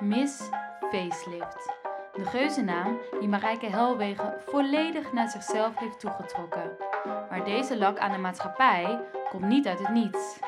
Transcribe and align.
Miss 0.00 0.50
Facelift. 0.90 1.74
De 2.12 2.24
geuzennaam 2.24 2.98
die 3.20 3.28
Marijke 3.28 3.66
Helwegen 3.66 4.34
volledig 4.46 5.12
naar 5.12 5.28
zichzelf 5.28 5.78
heeft 5.78 6.00
toegetrokken. 6.00 6.70
Maar 7.30 7.44
deze 7.44 7.78
lak 7.78 7.98
aan 7.98 8.12
de 8.12 8.18
maatschappij 8.18 9.00
komt 9.30 9.44
niet 9.44 9.66
uit 9.66 9.78
het 9.78 9.88
niets. 9.88 10.38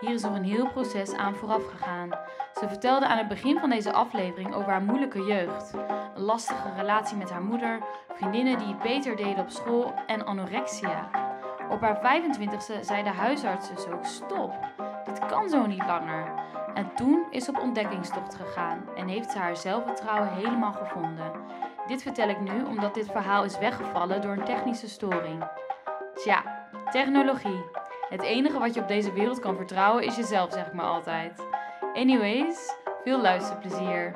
Hier 0.00 0.14
is 0.14 0.22
nog 0.22 0.34
een 0.34 0.44
heel 0.44 0.70
proces 0.70 1.12
aan 1.12 1.34
vooraf 1.34 1.66
gegaan. 1.66 2.10
Ze 2.60 2.68
vertelde 2.68 3.06
aan 3.06 3.18
het 3.18 3.28
begin 3.28 3.58
van 3.58 3.70
deze 3.70 3.92
aflevering 3.92 4.54
over 4.54 4.70
haar 4.70 4.82
moeilijke 4.82 5.22
jeugd. 5.22 5.72
Een 6.14 6.22
lastige 6.22 6.74
relatie 6.76 7.16
met 7.16 7.30
haar 7.30 7.42
moeder, 7.42 7.80
vriendinnen 8.12 8.58
die 8.58 8.66
het 8.66 8.82
beter 8.82 9.16
deden 9.16 9.44
op 9.44 9.50
school 9.50 9.94
en 10.06 10.26
anorexia. 10.26 11.10
Op 11.70 11.80
haar 11.80 12.20
25ste 12.20 12.80
zei 12.80 13.02
de 13.02 13.08
huisarts 13.08 13.68
dus 13.68 13.86
ook 13.86 14.04
stop. 14.04 14.54
Dit 15.04 15.26
kan 15.26 15.48
zo 15.48 15.66
niet 15.66 15.86
langer. 15.86 16.41
En 16.74 16.94
toen 16.94 17.26
is 17.30 17.44
ze 17.44 17.50
op 17.50 17.58
ontdekkingstocht 17.58 18.34
gegaan 18.34 18.84
en 18.96 19.08
heeft 19.08 19.30
ze 19.30 19.38
haar 19.38 19.56
zelfvertrouwen 19.56 20.32
helemaal 20.32 20.72
gevonden. 20.72 21.32
Dit 21.86 22.02
vertel 22.02 22.28
ik 22.28 22.40
nu 22.40 22.64
omdat 22.64 22.94
dit 22.94 23.10
verhaal 23.10 23.44
is 23.44 23.58
weggevallen 23.58 24.20
door 24.20 24.32
een 24.32 24.44
technische 24.44 24.88
storing. 24.88 25.44
Tja, 26.14 26.68
technologie. 26.90 27.64
Het 28.08 28.22
enige 28.22 28.58
wat 28.58 28.74
je 28.74 28.80
op 28.80 28.88
deze 28.88 29.12
wereld 29.12 29.38
kan 29.38 29.56
vertrouwen 29.56 30.04
is 30.04 30.16
jezelf, 30.16 30.52
zeg 30.52 30.66
ik 30.66 30.72
maar 30.72 30.86
altijd. 30.86 31.46
Anyways, 31.94 32.76
veel 33.04 33.20
luisterplezier. 33.20 34.14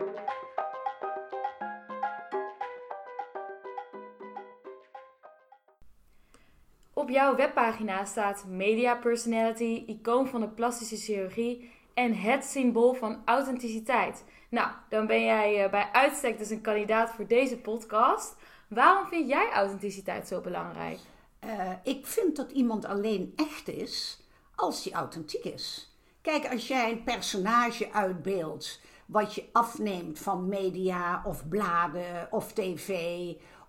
Op 6.93 7.09
jouw 7.11 7.37
webpagina 7.37 8.05
staat 8.05 8.45
media 8.49 8.95
personality, 8.95 9.85
icoon 9.87 10.27
van 10.27 10.41
de 10.41 10.49
plastische 10.49 10.97
chirurgie 10.97 11.71
en 11.97 12.15
het 12.15 12.45
symbool 12.45 12.95
van 12.95 13.23
authenticiteit. 13.25 14.25
Nou, 14.51 14.71
dan 14.89 15.07
ben 15.07 15.25
jij 15.25 15.65
eh, 15.65 15.71
bij 15.71 15.89
uitstek 15.93 16.39
dus 16.39 16.51
een 16.51 16.61
kandidaat 16.61 17.11
voor 17.11 17.27
deze 17.27 17.59
podcast. 17.59 18.37
Waarom 18.69 19.07
vind 19.07 19.29
jij 19.29 19.51
authenticiteit 19.53 20.29
zo 20.29 20.41
belangrijk? 20.41 20.99
Uh, 21.45 21.73
ik 21.83 22.07
vind 22.07 22.37
dat 22.37 22.51
iemand 22.51 22.85
alleen 22.85 23.33
echt 23.37 23.69
is 23.69 24.23
als 24.55 24.85
hij 24.85 24.93
authentiek 24.93 25.45
is. 25.45 25.97
Kijk, 26.21 26.53
als 26.53 26.69
jij 26.69 26.91
een 26.91 27.05
personage 27.05 27.93
uitbeeldt 27.93 28.81
wat 29.07 29.35
je 29.35 29.45
afneemt 29.53 30.19
van 30.19 30.49
media 30.49 31.23
of 31.25 31.49
bladen 31.49 32.29
of 32.31 32.53
tv 32.53 32.91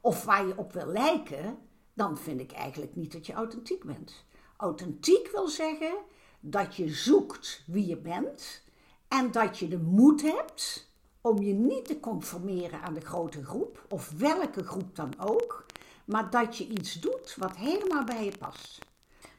of 0.02 0.24
waar 0.24 0.48
je 0.48 0.58
op 0.58 0.74
wil 0.74 0.88
lijken, 0.88 1.58
dan 1.94 2.18
vind 2.18 2.40
ik 2.40 2.52
eigenlijk 2.52 2.96
niet 2.96 3.12
dat 3.12 3.26
je 3.26 3.34
authentiek 3.34 3.84
bent. 3.84 4.26
Authentiek 4.58 5.32
wil 5.32 5.48
zeggen 5.48 5.98
dat 6.40 6.76
je 6.76 6.90
zoekt 6.90 7.64
wie 7.66 7.88
je 7.88 7.98
bent 7.98 8.64
en 9.08 9.32
dat 9.32 9.60
je 9.60 9.68
de 9.68 9.80
moed 9.80 10.22
hebt 10.22 10.92
om 11.22 11.42
je 11.42 11.54
niet 11.54 11.86
te 11.86 12.00
conformeren 12.00 12.82
aan 12.82 12.94
de 12.94 13.02
grote 13.02 13.46
groep, 13.46 13.86
of 13.90 14.12
welke 14.18 14.64
groep 14.64 14.96
dan 14.96 15.14
ook, 15.20 15.66
maar 16.06 16.30
dat 16.30 16.58
je 16.58 16.68
iets 16.68 17.00
doet 17.00 17.36
wat 17.36 17.56
helemaal 17.56 18.04
bij 18.04 18.26
je 18.26 18.38
past. 18.38 18.86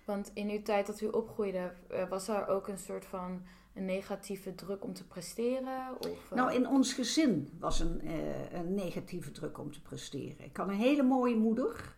Want 0.04 0.30
in 0.34 0.50
uw 0.50 0.62
tijd 0.62 0.86
dat 0.86 1.00
u 1.00 1.06
opgroeide, 1.06 1.74
eh, 1.88 2.08
was 2.08 2.28
er 2.28 2.48
ook 2.48 2.68
een 2.68 2.78
soort 2.78 3.04
van 3.04 3.42
een 3.74 3.84
negatieve 3.84 4.54
druk 4.54 4.84
om 4.84 4.94
te 4.94 5.06
presteren? 5.06 5.96
Of, 5.98 6.30
uh... 6.30 6.36
Nou, 6.36 6.54
in 6.54 6.68
ons 6.68 6.92
gezin 6.92 7.56
was 7.58 7.80
een, 7.80 8.00
uh, 8.04 8.52
een 8.52 8.74
negatieve 8.74 9.30
druk 9.30 9.58
om 9.58 9.72
te 9.72 9.82
presteren. 9.82 10.44
Ik 10.44 10.56
had 10.56 10.68
een 10.68 10.74
hele 10.74 11.02
mooie 11.02 11.36
moeder 11.36 11.96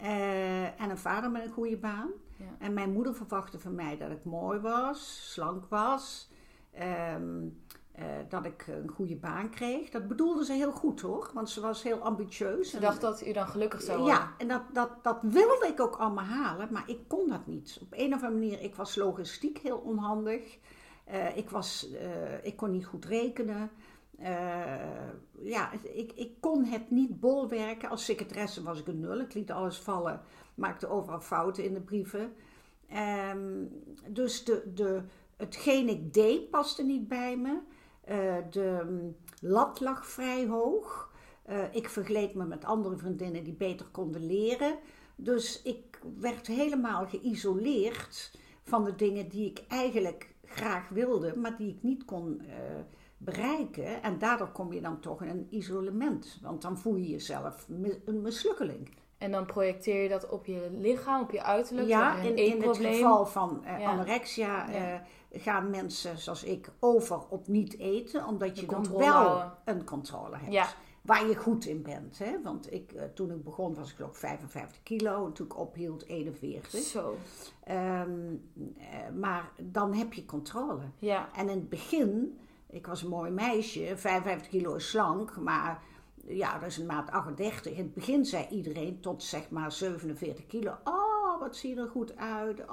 uh, 0.00 0.80
en 0.80 0.90
een 0.90 0.98
vader 0.98 1.30
met 1.30 1.44
een 1.44 1.52
goede 1.52 1.76
baan. 1.76 2.10
En 2.58 2.74
mijn 2.74 2.92
moeder 2.92 3.14
verwachtte 3.14 3.58
van 3.58 3.74
mij 3.74 3.96
dat 3.96 4.10
ik 4.10 4.24
mooi 4.24 4.58
was, 4.58 5.32
slank 5.32 5.66
was, 5.68 6.30
um, 7.14 7.62
uh, 7.98 8.04
dat 8.28 8.44
ik 8.44 8.66
een 8.66 8.88
goede 8.88 9.16
baan 9.16 9.50
kreeg. 9.50 9.90
Dat 9.90 10.08
bedoelde 10.08 10.44
ze 10.44 10.52
heel 10.52 10.72
goed 10.72 11.00
hoor, 11.00 11.30
want 11.34 11.50
ze 11.50 11.60
was 11.60 11.82
heel 11.82 11.98
ambitieus. 11.98 12.70
Ze 12.70 12.80
dacht 12.80 13.00
dat 13.00 13.26
u 13.26 13.32
dan 13.32 13.46
gelukkig 13.46 13.82
zou 13.82 13.98
worden? 13.98 14.16
Ja, 14.16 14.34
en 14.38 14.48
dat, 14.48 14.62
dat, 14.72 14.90
dat 15.02 15.18
wilde 15.22 15.66
ik 15.66 15.80
ook 15.80 15.96
allemaal 15.96 16.24
halen, 16.24 16.68
maar 16.72 16.84
ik 16.86 16.98
kon 17.08 17.28
dat 17.28 17.46
niet. 17.46 17.78
Op 17.82 17.88
een 17.90 18.14
of 18.14 18.22
andere 18.22 18.40
manier, 18.40 18.60
ik 18.60 18.74
was 18.74 18.96
logistiek 18.96 19.58
heel 19.58 19.78
onhandig. 19.78 20.58
Uh, 21.10 21.36
ik, 21.36 21.50
was, 21.50 21.88
uh, 21.92 22.44
ik 22.44 22.56
kon 22.56 22.70
niet 22.70 22.86
goed 22.86 23.04
rekenen. 23.04 23.70
Ja, 25.42 25.72
ik, 25.82 26.12
ik 26.12 26.40
kon 26.40 26.64
het 26.64 26.90
niet 26.90 27.20
bolwerken. 27.20 27.88
Als 27.88 28.04
secretaresse 28.04 28.62
was 28.62 28.80
ik 28.80 28.86
een 28.86 29.00
nul. 29.00 29.20
Ik 29.20 29.34
liet 29.34 29.50
alles 29.50 29.78
vallen, 29.78 30.20
maakte 30.54 30.88
overal 30.88 31.20
fouten 31.20 31.64
in 31.64 31.74
de 31.74 31.80
brieven. 31.80 32.32
Um, 33.34 33.70
dus 34.08 34.44
de, 34.44 34.72
de, 34.74 35.02
hetgeen 35.36 35.88
ik 35.88 36.12
deed 36.12 36.50
paste 36.50 36.82
niet 36.82 37.08
bij 37.08 37.36
me. 37.36 37.58
Uh, 38.08 38.36
de 38.50 38.78
um, 38.80 39.16
lat 39.40 39.80
lag 39.80 40.06
vrij 40.06 40.46
hoog. 40.46 41.14
Uh, 41.48 41.74
ik 41.74 41.88
vergleek 41.88 42.34
me 42.34 42.44
met 42.44 42.64
andere 42.64 42.96
vriendinnen 42.96 43.44
die 43.44 43.54
beter 43.54 43.86
konden 43.86 44.26
leren. 44.26 44.78
Dus 45.16 45.62
ik 45.62 45.98
werd 46.18 46.46
helemaal 46.46 47.06
geïsoleerd 47.06 48.38
van 48.62 48.84
de 48.84 48.94
dingen 48.94 49.28
die 49.28 49.50
ik 49.50 49.64
eigenlijk 49.68 50.34
graag 50.44 50.88
wilde, 50.88 51.36
maar 51.36 51.56
die 51.56 51.68
ik 51.68 51.82
niet 51.82 52.04
kon 52.04 52.42
bereiken. 53.18 54.02
En 54.02 54.18
daardoor 54.18 54.50
kom 54.50 54.72
je 54.72 54.80
dan 54.80 55.00
toch 55.00 55.22
in 55.22 55.28
een 55.28 55.46
isolement, 55.50 56.38
want 56.42 56.62
dan 56.62 56.78
voel 56.78 56.96
je 56.96 57.08
jezelf 57.08 57.66
een 58.04 58.22
mislukkeling. 58.22 58.88
En 59.18 59.30
dan 59.30 59.46
projecteer 59.46 60.02
je 60.02 60.08
dat 60.08 60.28
op 60.28 60.46
je 60.46 60.68
lichaam, 60.72 61.22
op 61.22 61.30
je 61.30 61.42
uiterlijk? 61.42 61.88
Ja, 61.88 62.16
in, 62.16 62.36
in 62.36 62.62
het 62.62 62.76
geval 62.76 63.26
van 63.26 63.62
uh, 63.64 63.80
ja. 63.80 63.90
anorexia 63.90 64.70
ja. 64.70 64.94
uh, 64.94 65.00
gaan 65.42 65.70
mensen 65.70 66.18
zoals 66.18 66.44
ik 66.44 66.68
over 66.80 67.20
op 67.28 67.48
niet 67.48 67.78
eten, 67.78 68.26
omdat 68.26 68.54
De 68.54 68.60
je 68.60 68.66
dan 68.66 68.96
wel 68.96 69.12
houden. 69.12 69.52
een 69.64 69.84
controle 69.84 70.36
hebt. 70.36 70.52
Ja. 70.52 70.66
Waar 71.02 71.26
je 71.26 71.36
goed 71.36 71.64
in 71.64 71.82
bent. 71.82 72.18
Hè? 72.18 72.42
Want 72.42 72.72
ik, 72.72 72.92
uh, 72.92 73.02
toen 73.14 73.30
ik 73.30 73.44
begon 73.44 73.74
was 73.74 73.90
ik 73.90 73.96
geloof 73.96 74.18
55 74.18 74.82
kilo 74.82 75.26
en 75.26 75.32
toen 75.32 75.46
ik 75.46 75.58
ophield 75.58 76.06
41. 76.06 76.80
Zo. 76.80 77.16
Um, 77.70 78.50
maar 79.18 79.50
dan 79.62 79.94
heb 79.94 80.12
je 80.12 80.24
controle. 80.24 80.82
Ja. 80.98 81.28
En 81.36 81.48
in 81.48 81.58
het 81.58 81.68
begin, 81.68 82.38
ik 82.76 82.86
was 82.86 83.02
een 83.02 83.08
mooi 83.08 83.30
meisje, 83.30 83.96
55 83.96 84.48
kilo 84.48 84.74
is 84.74 84.88
slank, 84.88 85.36
maar 85.36 85.82
ja, 86.26 86.58
dat 86.58 86.68
is 86.68 86.76
een 86.76 86.86
maat 86.86 87.10
38. 87.10 87.72
In 87.72 87.78
het 87.78 87.94
begin 87.94 88.24
zei 88.24 88.46
iedereen 88.50 89.00
tot 89.00 89.22
zeg 89.22 89.50
maar 89.50 89.72
47 89.72 90.46
kilo. 90.46 90.76
Oh, 90.84 91.40
wat 91.40 91.56
zie 91.56 91.74
je 91.74 91.80
er 91.80 91.88
goed 91.88 92.16
uit. 92.16 92.60
Oh, 92.60 92.68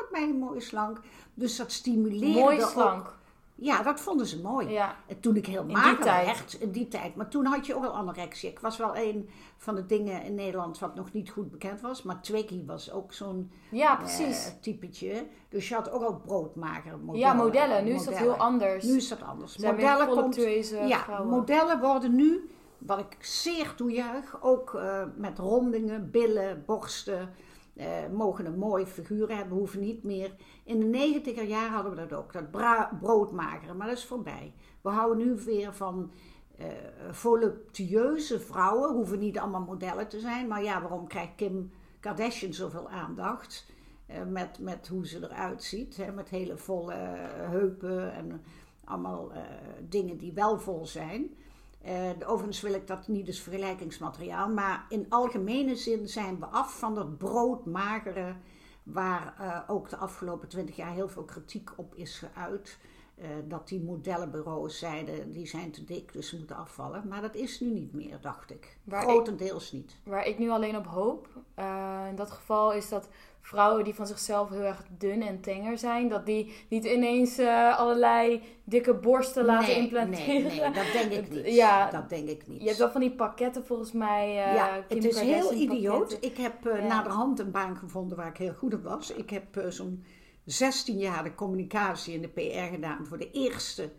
wat 0.00 0.08
ben 0.10 0.26
je 0.26 0.34
mooi 0.34 0.60
slank. 0.60 1.00
Dus 1.34 1.56
dat 1.56 1.72
stimuleerde 1.72 2.40
Mooi 2.40 2.64
ook. 2.64 3.20
Ja, 3.62 3.82
dat 3.82 4.00
vonden 4.00 4.26
ze 4.26 4.40
mooi. 4.40 4.68
Ja. 4.68 4.96
En 5.06 5.20
toen 5.20 5.36
ik 5.36 5.46
heel 5.46 5.64
mager 5.64 6.04
werd, 6.04 6.52
in 6.60 6.70
die 6.70 6.88
tijd. 6.88 7.14
Maar 7.14 7.28
toen 7.28 7.44
had 7.44 7.66
je 7.66 7.74
ook 7.76 7.84
al 7.84 7.90
anorexia. 7.96 8.50
Ik 8.50 8.58
was 8.58 8.76
wel 8.76 8.96
een 8.96 9.28
van 9.56 9.74
de 9.74 9.86
dingen 9.86 10.22
in 10.22 10.34
Nederland 10.34 10.78
wat 10.78 10.94
nog 10.94 11.12
niet 11.12 11.30
goed 11.30 11.50
bekend 11.50 11.80
was. 11.80 12.02
Maar 12.02 12.20
Twiggy 12.22 12.64
was 12.66 12.92
ook 12.92 13.12
zo'n 13.12 13.50
Ja, 13.70 13.96
precies. 13.96 14.46
eh, 14.46 14.52
typetje. 14.60 15.26
Dus 15.48 15.68
je 15.68 15.74
had 15.74 15.90
ook 15.90 16.02
al 16.02 16.16
broodmager 16.16 16.98
modellen. 16.98 17.18
ja, 17.28 17.32
modellen. 17.32 17.84
Nu 17.84 17.90
is 17.94 18.04
dat 18.04 18.16
heel 18.16 18.34
anders. 18.36 18.84
Nu 18.84 18.96
is 18.96 19.08
dat 19.08 19.22
anders. 19.22 19.54
Er 19.54 19.60
zijn 19.60 19.74
Modellen 19.74 20.08
komt, 20.08 20.36
ja, 20.88 20.98
vrouwen. 20.98 21.28
modellen 21.30 21.80
worden 21.80 22.14
nu, 22.14 22.50
wat 22.78 22.98
ik 22.98 23.16
zeer 23.24 23.74
toejuich, 23.74 24.42
ook 24.42 24.72
uh, 24.74 25.02
met 25.16 25.38
rondingen, 25.38 26.10
billen, 26.10 26.62
borsten, 26.66 27.34
uh, 27.74 27.86
mogen 28.12 28.46
een 28.46 28.58
mooie 28.58 28.86
figuur 28.86 29.36
hebben, 29.36 29.58
hoeven 29.58 29.80
niet 29.80 30.04
meer. 30.04 30.34
In 30.64 30.78
de 30.78 30.86
negentiger 30.86 31.44
jaar 31.44 31.70
hadden 31.70 31.92
we 31.92 32.06
dat 32.06 32.12
ook, 32.12 32.32
dat 32.32 32.50
broodmageren, 33.00 33.76
maar 33.76 33.86
dat 33.86 33.96
is 33.96 34.04
voorbij. 34.04 34.54
We 34.80 34.88
houden 34.88 35.26
nu 35.26 35.34
weer 35.44 35.74
van 35.74 36.10
uh, 36.60 36.66
voluptueuze 37.10 38.40
vrouwen, 38.40 38.94
hoeven 38.94 39.18
niet 39.18 39.38
allemaal 39.38 39.64
modellen 39.64 40.08
te 40.08 40.20
zijn, 40.20 40.48
maar 40.48 40.62
ja, 40.62 40.80
waarom 40.80 41.06
krijgt 41.06 41.34
Kim 41.34 41.70
Kardashian 42.00 42.52
zoveel 42.52 42.88
aandacht? 42.88 43.70
met, 44.28 44.58
met 44.58 44.88
hoe 44.88 45.06
ze 45.06 45.18
eruit 45.22 45.62
ziet, 45.62 45.96
hè, 45.96 46.12
met 46.12 46.28
hele 46.28 46.56
volle 46.56 46.94
heupen 47.50 48.14
en 48.14 48.42
allemaal 48.84 49.32
dingen 49.88 50.16
die 50.16 50.32
wel 50.32 50.58
vol 50.58 50.86
zijn. 50.86 51.30
Uh, 51.86 52.10
overigens 52.26 52.60
wil 52.60 52.74
ik 52.74 52.86
dat 52.86 53.08
niet 53.08 53.26
als 53.26 53.40
vergelijkingsmateriaal, 53.40 54.48
maar 54.48 54.86
in 54.88 55.06
algemene 55.08 55.76
zin 55.76 56.08
zijn 56.08 56.38
we 56.38 56.46
af 56.46 56.78
van 56.78 56.94
dat 56.94 57.18
broodmagere, 57.18 58.34
waar 58.82 59.34
uh, 59.40 59.60
ook 59.66 59.88
de 59.88 59.96
afgelopen 59.96 60.48
twintig 60.48 60.76
jaar 60.76 60.92
heel 60.92 61.08
veel 61.08 61.24
kritiek 61.24 61.70
op 61.76 61.94
is 61.94 62.18
geuit. 62.34 62.78
Uh, 63.16 63.26
dat 63.48 63.68
die 63.68 63.82
modellenbureaus 63.82 64.78
zeiden, 64.78 65.32
die 65.32 65.46
zijn 65.46 65.70
te 65.70 65.84
dik, 65.84 66.12
dus 66.12 66.28
ze 66.28 66.36
moeten 66.36 66.56
afvallen. 66.56 67.08
Maar 67.08 67.20
dat 67.20 67.34
is 67.34 67.60
nu 67.60 67.70
niet 67.70 67.92
meer, 67.92 68.20
dacht 68.20 68.50
ik. 68.50 68.78
Waar 68.84 69.02
Grotendeels 69.02 69.66
ik, 69.66 69.72
niet. 69.72 69.96
Waar 70.04 70.26
ik 70.26 70.38
nu 70.38 70.50
alleen 70.50 70.76
op 70.76 70.86
hoop, 70.86 71.28
in 72.08 72.16
dat 72.16 72.30
geval 72.30 72.72
is 72.72 72.88
dat 72.88 73.08
vrouwen 73.42 73.84
die 73.84 73.94
van 73.94 74.06
zichzelf 74.06 74.48
heel 74.48 74.60
erg 74.62 74.82
dun 74.98 75.22
en 75.22 75.40
tenger 75.40 75.78
zijn, 75.78 76.08
dat 76.08 76.26
die 76.26 76.52
niet 76.68 76.84
ineens 76.84 77.38
uh, 77.38 77.78
allerlei 77.78 78.42
dikke 78.64 78.94
borsten 78.94 79.44
laten 79.44 79.76
implanteren. 79.76 80.42
Nee, 80.42 80.60
nee, 80.60 80.70
dat 80.72 80.92
denk 80.92 81.12
ik 81.12 81.30
niet. 81.34 81.54
ja, 81.54 81.90
dat 81.90 82.08
denk 82.08 82.28
ik 82.28 82.46
niet. 82.46 82.60
Je 82.60 82.66
hebt 82.66 82.78
wel 82.78 82.90
van 82.90 83.00
die 83.00 83.10
pakketten 83.12 83.64
volgens 83.66 83.92
mij. 83.92 84.28
Uh, 84.28 84.54
ja, 84.54 84.84
Kim 84.88 84.96
het 84.96 85.06
is 85.06 85.20
heel 85.20 85.52
idioot. 85.52 86.16
Ik 86.20 86.36
heb 86.36 86.66
uh, 86.66 86.76
Ja. 86.78 86.86
naderhand 86.86 87.38
een 87.38 87.50
baan 87.50 87.76
gevonden 87.76 88.16
waar 88.16 88.28
ik 88.28 88.36
heel 88.36 88.54
goed 88.54 88.74
op 88.74 88.82
was. 88.82 89.12
Ik 89.12 89.30
heb 89.30 89.64
zo'n 89.68 90.04
16 90.44 90.98
jaar 90.98 91.24
de 91.24 91.34
communicatie 91.34 92.14
en 92.14 92.20
de 92.20 92.28
PR 92.28 92.72
gedaan 92.74 93.06
voor 93.06 93.18
de 93.18 93.30
eerste 93.30 93.90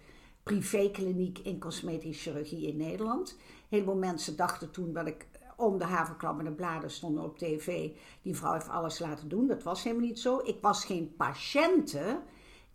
privékliniek 0.44 1.40
in 1.40 1.60
cosmetische 1.60 2.30
chirurgie 2.30 2.68
in 2.68 2.78
Nederland. 2.78 3.38
Heel 3.70 3.84
veel 3.84 3.96
mensen 3.96 4.36
dachten 4.36 4.72
toen 4.72 4.94
dat 4.94 5.08
ik 5.08 5.28
om 5.58 5.78
de 5.78 5.86
haverklap 5.86 6.40
en 6.40 6.46
de 6.46 6.52
bladen 6.52 6.92
stonden 6.92 7.24
op 7.24 7.38
tv. 7.38 7.90
Die 8.22 8.36
vrouw 8.36 8.54
heeft 8.54 8.70
alles 8.70 9.00
laten 9.00 9.30
doen. 9.30 9.48
Dat 9.48 9.64
was 9.64 9.84
helemaal 9.84 10.06
niet 10.06 10.20
zo. 10.20 10.42
Ik 10.44 10.58
was 10.62 10.86
geen 10.86 11.14
patiënte. 11.16 12.22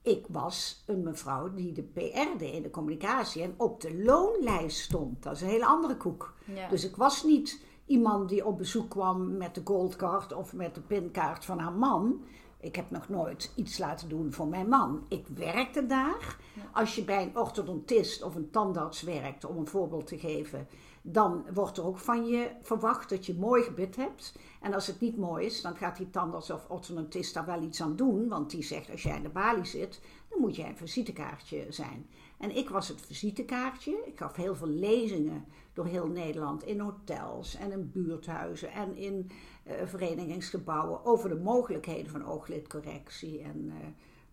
Ik 0.03 0.27
was 0.29 0.85
een 0.87 1.03
mevrouw 1.03 1.55
die 1.55 1.73
de 1.73 1.83
PR 1.83 2.39
deed 2.39 2.55
in 2.55 2.63
de 2.63 2.71
communicatie 2.71 3.43
en 3.43 3.55
op 3.57 3.81
de 3.81 4.03
loonlijst 4.03 4.79
stond. 4.79 5.23
Dat 5.23 5.35
is 5.35 5.41
een 5.41 5.49
hele 5.49 5.67
andere 5.67 5.97
koek. 5.97 6.35
Ja. 6.45 6.69
Dus 6.69 6.85
ik 6.85 6.97
was 6.97 7.25
niet 7.25 7.65
iemand 7.87 8.29
die 8.29 8.47
op 8.47 8.59
bezoek 8.59 8.91
kwam 8.91 9.37
met 9.37 9.55
de 9.55 9.61
goldcard 9.65 10.33
of 10.33 10.53
met 10.53 10.75
de 10.75 10.81
pinkaart 10.81 11.45
van 11.45 11.59
haar 11.59 11.73
man. 11.73 12.23
Ik 12.61 12.77
heb 12.77 12.91
nog 12.91 13.09
nooit 13.09 13.53
iets 13.55 13.79
laten 13.79 14.09
doen 14.09 14.33
voor 14.33 14.47
mijn 14.47 14.69
man. 14.69 15.05
Ik 15.09 15.27
werkte 15.27 15.87
daar. 15.87 16.37
Als 16.73 16.95
je 16.95 17.05
bij 17.05 17.23
een 17.23 17.39
orthodontist 17.39 18.23
of 18.23 18.35
een 18.35 18.51
tandarts 18.51 19.03
werkt, 19.03 19.45
om 19.45 19.57
een 19.57 19.67
voorbeeld 19.67 20.07
te 20.07 20.19
geven, 20.19 20.69
dan 21.13 21.45
wordt 21.55 21.77
er 21.77 21.85
ook 21.85 21.99
van 21.99 22.27
je 22.27 22.51
verwacht 22.63 23.09
dat 23.09 23.27
je 23.27 23.35
mooi 23.35 23.63
gebit 23.63 23.97
hebt. 23.97 24.35
En 24.61 24.75
als 24.75 24.87
het 24.87 25.01
niet 25.01 25.17
mooi 25.17 25.47
is, 25.47 25.63
dan 25.63 25.77
gaat 25.77 25.97
die 25.97 26.11
tandarts 26.11 26.51
of 26.51 26.69
orthodontist 26.69 27.35
daar 27.35 27.47
wel 27.47 27.63
iets 27.63 27.83
aan 27.83 27.97
doen. 27.97 28.29
Want 28.29 28.51
die 28.51 28.63
zegt, 28.63 28.91
als 28.91 29.03
jij 29.03 29.17
in 29.17 29.23
de 29.23 29.29
balie 29.29 29.65
zit, 29.65 30.01
dan 30.29 30.41
moet 30.41 30.57
jij 30.57 30.69
een 30.69 30.77
visitekaartje 30.77 31.67
zijn. 31.69 32.07
En 32.39 32.57
ik 32.57 32.69
was 32.69 32.89
het 32.89 33.01
visitekaartje. 33.01 34.03
Ik 34.07 34.19
gaf 34.19 34.37
heel 34.37 34.57
veel 34.57 34.69
lezingen 34.69 35.45
door 35.73 35.87
heel 35.87 36.07
Nederland 36.07 36.65
in 36.65 36.81
hotels 36.81 37.55
en 37.55 37.73
in 37.73 37.91
buurthuizen 37.93 38.73
en 38.73 38.97
in 38.97 39.31
uh, 39.67 39.73
verenigingsgebouwen 39.85 41.05
over 41.05 41.29
de 41.29 41.41
mogelijkheden 41.41 42.11
van 42.11 42.27
ooglidcorrectie 42.27 43.41
en 43.41 43.65
uh, 43.65 43.75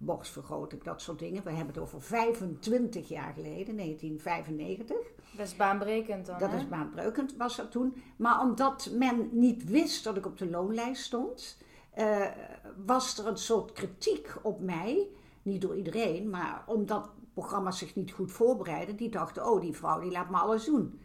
borstvergroting, 0.05 0.83
dat 0.83 1.01
soort 1.01 1.19
dingen. 1.19 1.43
We 1.43 1.49
hebben 1.49 1.73
het 1.73 1.83
over 1.83 2.01
25 2.01 3.07
jaar 3.07 3.33
geleden, 3.33 3.75
1995. 3.75 4.97
Dat 5.37 5.47
is 5.47 5.55
baanbrekend 5.55 6.25
dan. 6.25 6.39
Dat 6.39 6.51
hè? 6.51 6.57
is 6.57 6.67
baanbrekend, 6.67 7.35
was 7.37 7.55
dat 7.55 7.71
toen. 7.71 7.95
Maar 8.15 8.41
omdat 8.41 8.89
men 8.91 9.29
niet 9.31 9.63
wist 9.63 10.03
dat 10.03 10.17
ik 10.17 10.25
op 10.25 10.37
de 10.37 10.49
loonlijst 10.49 11.03
stond, 11.03 11.57
uh, 11.97 12.25
was 12.85 13.17
er 13.17 13.27
een 13.27 13.37
soort 13.37 13.71
kritiek 13.71 14.35
op 14.41 14.61
mij. 14.61 15.07
Niet 15.41 15.61
door 15.61 15.75
iedereen, 15.75 16.29
maar 16.29 16.63
omdat 16.65 17.09
programma's 17.33 17.77
zich 17.77 17.95
niet 17.95 18.11
goed 18.11 18.31
voorbereiden. 18.31 18.95
Die 18.95 19.09
dachten, 19.09 19.51
oh, 19.51 19.61
die 19.61 19.75
vrouw 19.75 19.99
die 19.99 20.11
laat 20.11 20.29
me 20.29 20.37
alles 20.37 20.65
doen. 20.65 20.99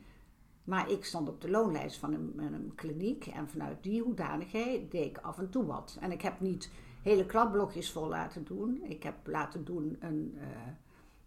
Maar 0.65 0.91
ik 0.91 1.05
stond 1.05 1.29
op 1.29 1.41
de 1.41 1.51
loonlijst 1.51 1.99
van 1.99 2.13
een, 2.13 2.35
een 2.39 2.73
kliniek 2.75 3.27
en 3.27 3.49
vanuit 3.49 3.83
die 3.83 4.03
hoedanigheid 4.03 4.91
deed 4.91 5.07
ik 5.07 5.19
af 5.19 5.39
en 5.39 5.51
toe 5.51 5.67
wat. 5.67 5.97
En 6.01 6.13
ik 6.13 6.23
heb 6.23 6.41
niet 6.41 6.71
hele 7.03 7.27
kladblokjes 7.27 7.91
vol 7.91 8.09
laten 8.09 8.45
doen. 8.45 8.83
Ik 8.83 9.03
heb 9.03 9.15
laten 9.27 9.65
doen 9.65 9.97
een. 10.01 10.35
Uh, 10.37 10.47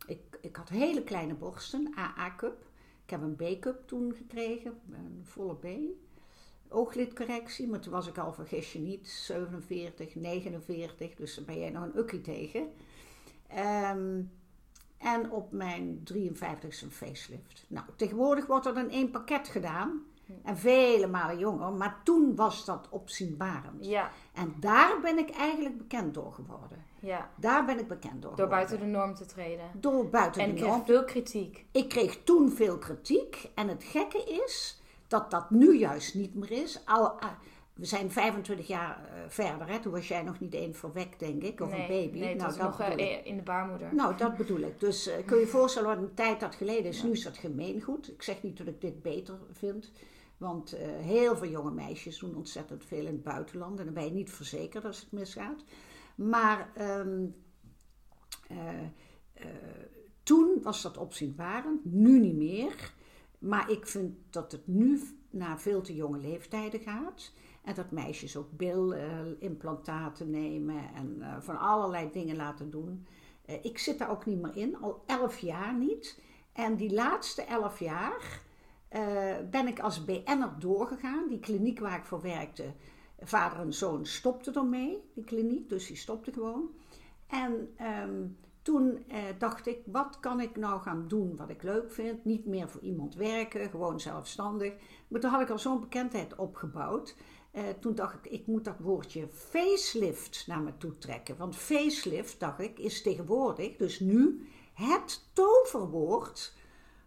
ik, 0.06 0.38
ik 0.42 0.56
had 0.56 0.70
hele 0.70 1.04
kleine 1.04 1.34
borsten, 1.34 1.94
AA-cup. 1.96 2.66
Ik 3.04 3.10
heb 3.10 3.22
een 3.22 3.36
B-cup 3.36 3.88
toen 3.88 4.14
gekregen, 4.16 4.80
een 4.92 5.22
volle 5.24 5.56
B. 5.56 5.68
Ooglidcorrectie, 6.68 7.68
maar 7.68 7.80
toen 7.80 7.92
was 7.92 8.08
ik 8.08 8.18
al, 8.18 8.34
vergis 8.34 8.74
je 8.74 8.80
niet, 8.80 9.08
47, 9.08 10.16
49, 10.16 11.16
dus 11.16 11.36
daar 11.36 11.46
ben 11.46 11.60
jij 11.60 11.70
nog 11.70 11.84
een 11.84 11.98
ukkie 11.98 12.22
tegen. 12.22 12.72
Um, 13.96 14.32
en 14.98 15.32
op 15.32 15.52
mijn 15.52 16.04
53ste 16.14 16.90
facelift. 16.90 17.66
Nou, 17.68 17.86
tegenwoordig 17.96 18.46
wordt 18.46 18.66
er 18.66 18.74
dan 18.74 18.90
één 18.90 19.12
pakket 19.12 19.48
gedaan. 19.48 20.04
En 20.44 20.58
vele 20.58 21.08
malen 21.08 21.38
jonger. 21.38 21.72
Maar 21.72 22.02
toen 22.04 22.36
was 22.36 22.66
dat 22.66 22.88
opzienbarend. 22.90 23.86
Ja. 23.86 24.12
En 24.34 24.56
daar 24.60 25.00
ben 25.02 25.18
ik 25.18 25.30
eigenlijk 25.30 25.78
bekend 25.78 26.14
door 26.14 26.34
geworden. 26.34 26.84
Ja. 27.00 27.30
Daar 27.36 27.66
ben 27.66 27.80
ik 27.80 27.88
bekend 27.88 28.22
door 28.22 28.22
Door 28.22 28.30
geworden. 28.32 28.50
buiten 28.50 28.80
de 28.80 28.86
norm 28.86 29.16
te 29.16 29.26
treden. 29.26 29.66
Door 29.74 30.10
buiten 30.10 30.42
En 30.42 30.48
de 30.48 30.54
ik 30.54 30.60
kreeg 30.62 30.72
norm. 30.74 30.86
veel 30.86 31.04
kritiek. 31.04 31.66
Ik 31.72 31.90
kreeg 31.90 32.24
toen 32.24 32.52
veel 32.52 32.78
kritiek. 32.78 33.50
En 33.56 33.68
het 33.68 33.84
gekke 33.84 34.24
is 34.46 34.82
dat 35.08 35.32
dat 35.32 35.50
nu 35.50 35.78
juist 35.78 36.16
niet 36.16 36.36
meer 36.36 36.52
is. 36.52 36.82
Al, 36.86 37.08
ah, 37.08 37.30
we 37.74 37.86
zijn 37.86 38.12
25 38.12 38.68
jaar 38.68 39.00
uh, 39.00 39.20
verder. 39.28 39.68
Hè? 39.68 39.80
Toen 39.80 39.92
was 39.92 40.08
jij 40.08 40.22
nog 40.22 40.40
niet 40.40 40.54
één 40.54 40.76
verwekt, 40.76 41.20
denk 41.20 41.44
ik. 41.44 41.62
Of 41.62 41.70
nee, 41.70 41.82
een 41.82 41.88
baby. 41.88 42.20
Nee, 42.20 42.36
nou, 42.36 42.48
was 42.48 42.58
dat 42.58 42.78
nog 42.78 42.90
uh, 42.90 42.98
ik. 42.98 43.26
in 43.26 43.36
de 43.36 43.42
baarmoeder. 43.44 43.96
Nou, 43.96 44.18
dat 44.18 44.38
bedoel 44.38 44.60
ik. 44.60 44.80
Dus 44.80 45.10
kun 45.26 45.38
je 45.38 45.46
je 45.46 45.52
voorstellen 45.58 45.90
wat 45.90 45.98
een 45.98 46.14
tijd 46.14 46.40
dat 46.40 46.56
geleden 46.56 46.86
is. 46.86 47.04
Nu 47.04 47.12
is 47.12 47.24
dat 47.24 47.38
gemeengoed. 47.38 48.12
Ik 48.12 48.22
zeg 48.24 48.44
niet 48.44 48.58
dat 48.58 48.68
ik 48.68 48.82
dit 48.82 49.02
beter 49.02 49.38
vind. 49.52 49.92
Want 50.38 50.74
uh, 50.74 50.80
heel 50.82 51.36
veel 51.36 51.50
jonge 51.50 51.72
meisjes 51.72 52.20
doen 52.20 52.36
ontzettend 52.36 52.86
veel 52.86 53.06
in 53.06 53.14
het 53.14 53.24
buitenland. 53.24 53.80
En 53.80 53.86
dan 53.86 53.94
ben 53.94 54.06
je 54.06 54.12
niet 54.12 54.32
verzekerd 54.32 54.86
als 54.86 55.00
het 55.00 55.12
misgaat. 55.12 55.64
Maar 56.16 56.72
um, 57.00 57.36
uh, 58.52 58.58
toen 60.24 60.60
was 60.62 60.82
dat 60.82 60.98
opzienbarend. 60.98 61.86
Nu 61.86 62.20
niet 62.20 62.36
meer. 62.36 62.94
Maar 63.40 63.70
ik 63.70 63.88
vind 63.88 64.16
dat 64.30 64.52
het 64.52 64.68
nu 64.68 65.02
naar 65.30 65.60
veel 65.60 65.82
te 65.82 65.96
jonge 65.96 66.18
leeftijden 66.18 66.80
gaat. 66.80 67.34
En 67.64 67.76
dat 67.76 67.92
meisjes 67.92 68.38
ook 68.38 68.52
bilimplantaten 68.52 70.30
nemen 70.30 70.94
en 70.94 71.24
van 71.44 71.60
allerlei 71.60 72.10
dingen 72.12 72.36
laten 72.36 72.70
doen. 72.70 73.08
Ik 73.62 73.78
zit 73.78 74.00
daar 74.00 74.10
ook 74.10 74.26
niet 74.26 74.42
meer 74.42 74.56
in, 74.56 74.78
al 74.78 75.04
elf 75.06 75.40
jaar 75.40 75.78
niet. 75.78 76.20
En 76.54 76.76
die 76.76 76.94
laatste 76.94 77.42
elf 77.42 77.80
jaar 77.80 78.42
uh, 78.96 79.36
ben 79.52 79.68
ik 79.68 79.80
als 79.80 80.06
BN'er 80.06 80.56
doorgegaan. 80.60 81.28
Die 81.30 81.40
kliniek 81.40 81.80
waar 81.80 81.98
ik 81.98 82.06
voor 82.06 82.22
werkte, 82.22 82.74
vader 83.20 83.60
en 83.60 83.74
zoon 83.74 84.06
stopten 84.06 84.54
ermee, 84.54 85.04
die 85.14 85.24
kliniek, 85.24 85.70
dus 85.70 85.88
die 85.88 85.98
stopte 85.98 86.32
gewoon. 86.32 86.70
En 87.28 87.76
um, 88.04 88.38
toen 88.64 89.04
eh, 89.08 89.24
dacht 89.38 89.68
ik, 89.68 89.80
wat 89.86 90.20
kan 90.20 90.40
ik 90.40 90.56
nou 90.56 90.82
gaan 90.82 91.08
doen 91.08 91.36
wat 91.36 91.50
ik 91.50 91.64
leuk 91.64 91.92
vind? 91.92 92.26
Niet 92.26 92.46
meer 92.46 92.70
voor 92.70 92.82
iemand 92.82 93.16
werken, 93.16 93.70
gewoon 93.70 94.00
zelfstandig. 94.00 94.74
Maar 95.08 95.20
toen 95.20 95.32
had 95.32 95.42
ik 95.42 95.50
al 95.50 95.60
zo'n 95.60 95.80
bekendheid 95.80 96.36
opgebouwd. 96.36 97.16
Uh, 97.54 97.62
toen 97.80 97.96
dacht 97.96 98.26
ik, 98.26 98.32
ik 98.32 98.48
moet 98.48 98.66
dat 98.66 98.80
woordje 98.80 99.28
facelift 99.28 100.44
naar 100.48 100.62
me 100.62 100.78
toe 100.78 100.98
trekken. 100.98 101.38
Want 101.38 101.56
facelift, 101.56 102.40
dacht 102.40 102.60
ik, 102.60 102.80
is 102.80 103.02
tegenwoordig, 103.02 103.76
dus 103.76 104.00
nu, 104.00 104.48
het 104.74 105.30
toverwoord 105.34 106.54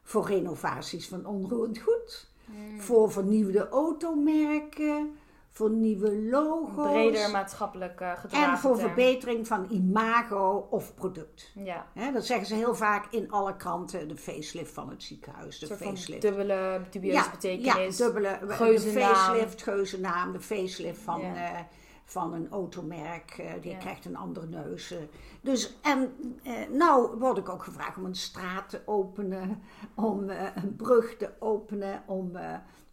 voor 0.06 0.26
renovaties 0.26 1.08
van 1.08 1.26
onroerend 1.26 1.78
goed. 1.78 2.28
Mm. 2.44 2.80
Voor 2.80 3.12
vernieuwde 3.12 3.68
automerken, 3.68 5.16
voor 5.50 5.70
nieuwe 5.70 6.22
logo's. 6.22 6.90
Breder 6.92 7.30
maatschappelijk 7.30 8.00
uh, 8.00 8.12
gedragen 8.18 8.52
En 8.52 8.58
voor 8.58 8.76
term. 8.76 8.86
verbetering 8.86 9.46
van 9.46 9.66
imago 9.70 10.66
of 10.70 10.94
product. 10.94 11.52
Ja. 11.54 11.86
He, 11.94 12.12
dat 12.12 12.26
zeggen 12.26 12.46
ze 12.46 12.54
heel 12.54 12.74
vaak 12.74 13.06
in 13.10 13.30
alle 13.30 13.56
kranten. 13.56 14.08
De 14.08 14.16
facelift 14.16 14.72
van 14.72 14.88
het 14.90 15.02
ziekenhuis. 15.02 15.58
De 15.58 15.66
facelift. 15.76 16.22
dubbele 16.22 16.80
dubieuze 16.90 17.18
ja, 17.18 17.30
betekenis. 17.30 17.98
Ja, 17.98 18.04
dubbele. 18.04 18.38
Geuzennaam. 18.48 19.08
De 19.08 19.14
facelift, 19.14 19.62
geuzennaam. 19.62 20.32
De 20.32 20.40
facelift 20.40 21.00
van, 21.00 21.20
Ja. 21.20 21.34
eh, 21.34 21.60
van 22.08 22.32
een 22.34 22.50
automerk. 22.50 23.30
eh, 23.38 23.52
die 23.60 23.70
Ja. 23.70 23.78
krijgt 23.78 24.04
een 24.04 24.16
andere 24.16 24.46
neus. 24.46 24.90
eh. 24.90 24.98
Dus, 25.40 25.78
en 25.82 26.12
eh, 26.42 26.52
nou 26.70 27.18
word 27.18 27.38
ik 27.38 27.48
ook 27.48 27.62
gevraagd 27.64 27.96
om 27.96 28.04
een 28.04 28.14
straat 28.14 28.68
te 28.68 28.80
openen. 28.84 29.62
Om 29.94 30.28
een 30.54 30.76
brug 30.76 31.16
te 31.16 31.30
openen. 31.38 32.02
Om 32.06 32.32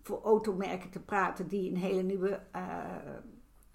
voor 0.02 0.22
automerken 0.24 0.90
te 0.90 1.00
praten 1.00 1.48
die 1.48 1.70
een 1.72 1.78
hele 1.78 2.02
nieuwe... 2.04 2.40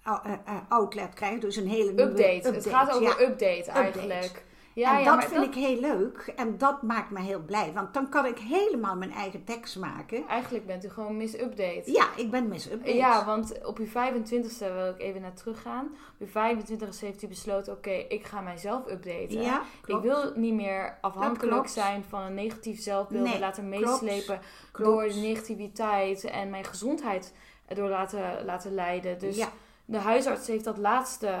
ou- 0.03 0.37
outlet 0.69 1.13
krijgen, 1.13 1.39
dus 1.39 1.55
een 1.55 1.67
hele 1.67 1.91
nieuwe 1.91 2.11
Update. 2.11 2.51
Het 2.55 2.65
gaat 2.67 2.89
over 2.91 3.01
ja. 3.21 3.27
update 3.29 3.71
eigenlijk. 3.71 4.45
Ja, 4.79 4.97
en 4.97 5.03
ja, 5.03 5.15
dat 5.15 5.25
vind 5.29 5.45
ik 5.45 5.53
heel 5.53 5.79
leuk 5.79 6.33
en 6.35 6.57
dat 6.57 6.81
maakt 6.81 7.11
me 7.11 7.19
heel 7.19 7.39
blij, 7.39 7.71
want 7.73 7.93
dan 7.93 8.09
kan 8.09 8.25
ik 8.25 8.37
helemaal 8.37 8.95
mijn 8.95 9.11
eigen 9.11 9.43
tekst 9.43 9.77
maken. 9.79 10.27
Eigenlijk 10.27 10.65
bent 10.65 10.85
u 10.85 10.89
gewoon 10.89 11.17
Miss 11.17 11.39
Update. 11.39 11.91
Ja, 11.91 12.07
ik 12.15 12.31
ben 12.31 12.47
Miss 12.47 12.71
Update. 12.71 12.95
Ja, 12.95 13.25
want 13.25 13.65
op 13.65 13.77
uw 13.77 13.87
25ste 13.87 14.73
wil 14.73 14.89
ik 14.89 14.99
even 14.99 15.21
naar 15.21 15.33
teruggaan. 15.33 15.85
Op 16.19 16.27
uw 16.27 16.27
25ste 16.27 16.99
heeft 16.99 17.23
u 17.23 17.27
besloten, 17.27 17.73
oké, 17.73 17.89
ik 17.89 18.25
ga 18.25 18.41
mijzelf 18.41 18.87
updaten. 18.87 19.41
Ja, 19.41 19.61
ik 19.85 20.01
wil 20.01 20.31
niet 20.35 20.53
meer 20.53 20.97
afhankelijk 21.01 21.67
zijn 21.67 22.03
van 22.09 22.21
een 22.21 22.33
negatief 22.33 22.81
zelfbeeld. 22.81 23.23
Nee, 23.23 23.33
en 23.33 23.39
laten 23.39 23.69
meeslepen 23.69 24.39
Klopt. 24.71 24.91
door 24.91 25.07
de 25.07 25.19
negativiteit 25.19 26.23
en 26.23 26.49
mijn 26.49 26.65
gezondheid 26.65 27.33
erdoor 27.65 27.89
laten, 27.89 28.45
laten 28.45 28.73
leiden. 28.73 29.19
Dus 29.19 29.37
ja, 29.37 29.49
de 29.89 29.97
huisarts 29.97 30.47
heeft 30.47 30.63
dat 30.63 30.77
laatste 30.77 31.37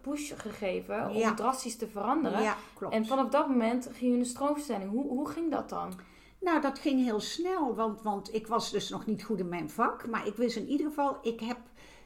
push 0.00 0.32
gegeven 0.36 1.08
om 1.10 1.16
Ja. 1.16 1.34
drastisch 1.34 1.76
te 1.76 1.88
veranderen. 1.88 2.42
ja, 2.42 2.56
klopt. 2.74 2.94
En 2.94 3.06
vanaf 3.06 3.28
dat 3.28 3.48
moment 3.48 3.88
ging 3.92 4.18
de 4.18 4.24
stroomversnelling. 4.24 4.90
Hoe, 4.90 5.08
hoe 5.08 5.28
ging 5.28 5.50
dat 5.50 5.68
dan? 5.68 5.92
Nou, 6.40 6.60
dat 6.60 6.78
ging 6.78 7.04
heel 7.04 7.20
snel, 7.20 7.74
want, 7.74 8.02
want 8.02 8.34
ik 8.34 8.46
was 8.46 8.70
dus 8.70 8.88
nog 8.88 9.06
niet 9.06 9.24
goed 9.24 9.38
in 9.38 9.48
mijn 9.48 9.70
vak. 9.70 10.06
Maar 10.06 10.26
ik 10.26 10.34
wist 10.34 10.56
in 10.56 10.68
ieder 10.68 10.86
geval, 10.86 11.18
ik, 11.22 11.40
heb, 11.40 11.58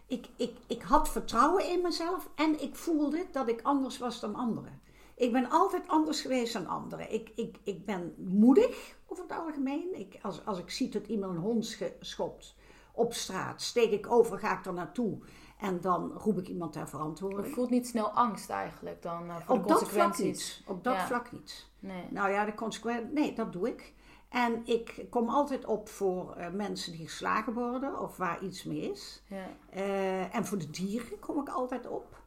ik, 0.06 0.26
ik, 0.36 0.52
ik 0.66 0.82
had 0.82 1.08
vertrouwen 1.08 1.70
in 1.70 1.80
mezelf 1.82 2.28
en 2.34 2.62
ik 2.62 2.76
voelde 2.76 3.26
dat 3.32 3.48
ik 3.48 3.60
anders 3.62 3.98
was 3.98 4.20
dan 4.20 4.34
anderen. 4.34 4.80
Ik 5.16 5.32
ben 5.32 5.50
altijd 5.50 5.88
anders 5.88 6.20
geweest 6.20 6.52
dan 6.52 6.66
anderen. 6.66 7.12
Ik, 7.12 7.30
ik, 7.34 7.56
ik 7.64 7.84
ben 7.84 8.14
moedig 8.16 8.94
over 9.06 9.24
het 9.24 9.38
algemeen. 9.38 9.98
Ik, 9.98 10.18
als, 10.22 10.44
als 10.44 10.58
ik 10.58 10.70
zie 10.70 10.88
dat 10.88 11.06
iemand 11.06 11.34
een 11.34 11.40
hond 11.42 11.78
schopt 12.00 12.54
op 12.94 13.14
straat, 13.14 13.62
steek 13.62 13.90
ik 13.90 14.12
over, 14.12 14.38
ga 14.38 14.58
ik 14.58 14.66
er 14.66 14.72
naartoe. 14.72 15.18
En 15.62 15.80
dan 15.80 16.12
roep 16.16 16.38
ik 16.38 16.48
iemand 16.48 16.72
ter 16.72 16.80
Je 16.80 16.86
verantwoording. 16.86 17.54
voelt 17.54 17.70
niet 17.70 17.86
snel 17.86 18.10
angst 18.10 18.50
eigenlijk 18.50 19.02
dan 19.02 19.28
eh, 19.28 19.36
voor 19.36 19.54
Op 19.56 19.62
de 19.62 19.68
dat 19.68 19.78
vlak 19.78 19.90
consequenties. 20.02 20.56
niet. 20.58 20.68
Op 20.76 20.84
dat 20.84 20.94
Ja. 20.94 21.06
vlak 21.06 21.32
niet. 21.32 21.68
Nee. 21.78 22.04
Nou 22.10 22.30
ja, 22.30 22.44
de 22.44 22.54
consequenties, 22.54 23.12
nee, 23.14 23.34
dat 23.34 23.52
doe 23.52 23.68
ik. 23.68 23.92
En 24.28 24.62
ik 24.66 25.04
kom 25.10 25.28
altijd 25.28 25.64
op 25.64 25.88
voor 25.88 26.34
eh, 26.36 26.50
mensen 26.50 26.92
die 26.92 27.06
geslagen 27.06 27.52
worden 27.52 27.98
of 28.00 28.16
waar 28.16 28.42
iets 28.42 28.64
mee 28.64 28.90
is. 28.90 29.22
Ja. 29.26 29.46
Eh, 29.70 30.34
en 30.34 30.46
voor 30.46 30.58
de 30.58 30.70
dieren 30.70 31.18
kom 31.18 31.40
ik 31.40 31.48
altijd 31.48 31.88
op. 31.88 32.20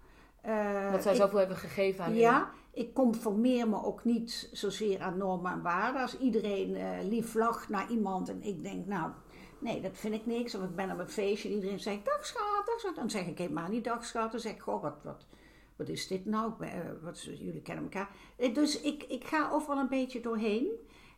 Dat 0.92 1.04
zij 1.04 1.16
zoveel 1.16 1.40
hebben 1.40 1.58
gegeven 1.58 2.06
aan. 2.06 2.14
Ja, 2.16 2.50
ik 2.72 2.94
conformeer 2.94 3.70
me 3.70 3.84
ook 3.84 4.04
niet 4.04 4.50
zozeer 4.52 5.02
aan 5.02 5.18
normen 5.18 5.52
en 5.52 5.62
waarden. 5.62 6.02
Als 6.02 6.18
iedereen 6.18 6.78
lief 7.10 7.34
lacht 7.34 7.70
naar 7.70 7.90
iemand 7.90 8.30
en 8.30 8.44
ik 8.44 8.64
denk, 8.64 8.86
nou, 8.86 9.12
nee, 9.60 9.82
dat 9.82 9.98
vind 9.98 10.14
ik 10.14 10.26
niks. 10.26 10.56
Of 10.56 10.64
ik 10.64 10.76
ben 10.76 10.92
op 10.92 11.00
een 11.00 11.10
feestje 11.10 11.50
en 11.50 11.56
iedereen 11.56 11.80
zegt, 11.80 12.06
dag 12.06 12.26
schat, 12.26 12.66
dag 12.66 12.80
schat. 12.80 12.96
Dan 12.96 13.10
zeg 13.10 13.26
ik 13.26 13.38
helemaal 13.38 13.70
niet 13.70 13.84
dag 13.84 14.06
schat. 14.06 14.32
Dan 14.32 14.40
zeg 14.40 14.54
ik, 14.54 14.62
goh, 14.62 14.82
wat, 14.82 14.98
wat, 15.04 15.26
wat 15.76 15.90
is 15.90 16.08
dit 16.08 16.26
nou? 16.26 16.54
Eh, 16.60 16.80
wat, 17.02 17.22
jullie 17.22 17.62
kennen 17.62 17.84
elkaar. 17.84 18.10
Eh, 18.38 18.54
Dus 18.54 18.82
ik, 18.82 19.04
ik 19.04 19.24
ga 19.24 19.50
overal 19.52 19.78
een 19.80 19.90
beetje 19.90 20.22
doorheen. 20.22 20.68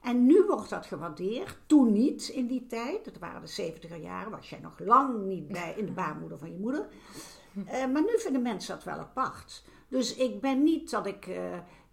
En 0.01 0.25
nu 0.25 0.44
wordt 0.48 0.70
dat 0.70 0.86
gewaardeerd. 0.86 1.58
Toen 1.65 1.91
niet 1.91 2.27
in 2.27 2.48
die 2.48 2.65
tijd. 2.67 3.06
Dat 3.06 3.17
waren 3.17 3.41
de 3.41 3.74
70er 3.74 4.01
jaren. 4.01 4.32
Was 4.32 4.50
jij 4.50 4.60
nog 4.60 4.79
lang 4.79 5.25
niet 5.25 5.48
bij 5.48 5.74
in 5.77 5.86
de 5.86 5.91
baarmoeder 6.01 6.38
van 6.38 6.51
je 6.51 6.60
moeder. 6.60 6.88
Eh, 7.65 7.88
maar 7.88 8.01
nu 8.01 8.20
vinden 8.20 8.41
mensen 8.41 8.75
dat 8.75 8.84
wel 8.84 8.98
apart. 8.98 9.63
Dus 9.88 10.15
ik 10.15 10.41
ben 10.41 10.63
niet 10.63 10.91
dat 10.91 11.06
ik 11.06 11.27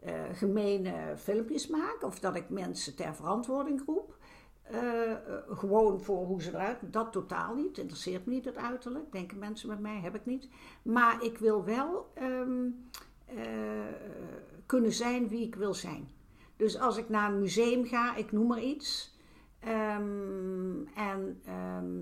eh, 0.05 0.13
gemene 0.33 0.93
filmpjes 1.17 1.67
maak 1.67 1.99
of 2.03 2.21
dat 2.21 2.37
ik 2.37 2.49
mensen 2.49 2.95
ter 2.95 3.15
verantwoording 3.15 3.83
roep. 3.87 4.17
Eh, 4.65 5.11
eh, 5.11 5.19
gewoon 5.49 6.01
voor 6.01 6.27
hoe 6.27 6.43
ze 6.43 6.51
eruit. 6.51 6.79
Dat 6.93 7.13
totaal 7.13 7.55
niet. 7.55 7.79
Interesseert 7.79 8.27
me 8.27 8.33
niet 8.33 8.45
het 8.45 8.57
uiterlijk. 8.57 9.13
Denken 9.13 9.39
mensen 9.39 9.69
met 9.69 9.81
mij, 9.81 10.01
heb 10.01 10.15
ik 10.15 10.27
niet. 10.27 10.49
Maar 10.83 11.23
ik 11.23 11.39
wil 11.39 11.65
wel 11.65 12.11
ehm, 12.15 12.67
eh, 13.25 13.37
kunnen 14.67 14.93
zijn 14.93 15.29
wie 15.29 15.47
ik 15.47 15.55
wil 15.55 15.75
zijn. 15.75 16.09
Dus 16.57 16.79
als 16.79 16.97
ik 16.97 17.09
naar 17.09 17.33
een 17.33 17.41
museum 17.41 17.85
ga, 17.85 18.17
ik 18.17 18.33
noem 18.33 18.47
maar 18.47 18.63
iets. 18.63 19.13
ehm, 19.61 20.85
en 20.95 21.41
ehm, 21.45 22.01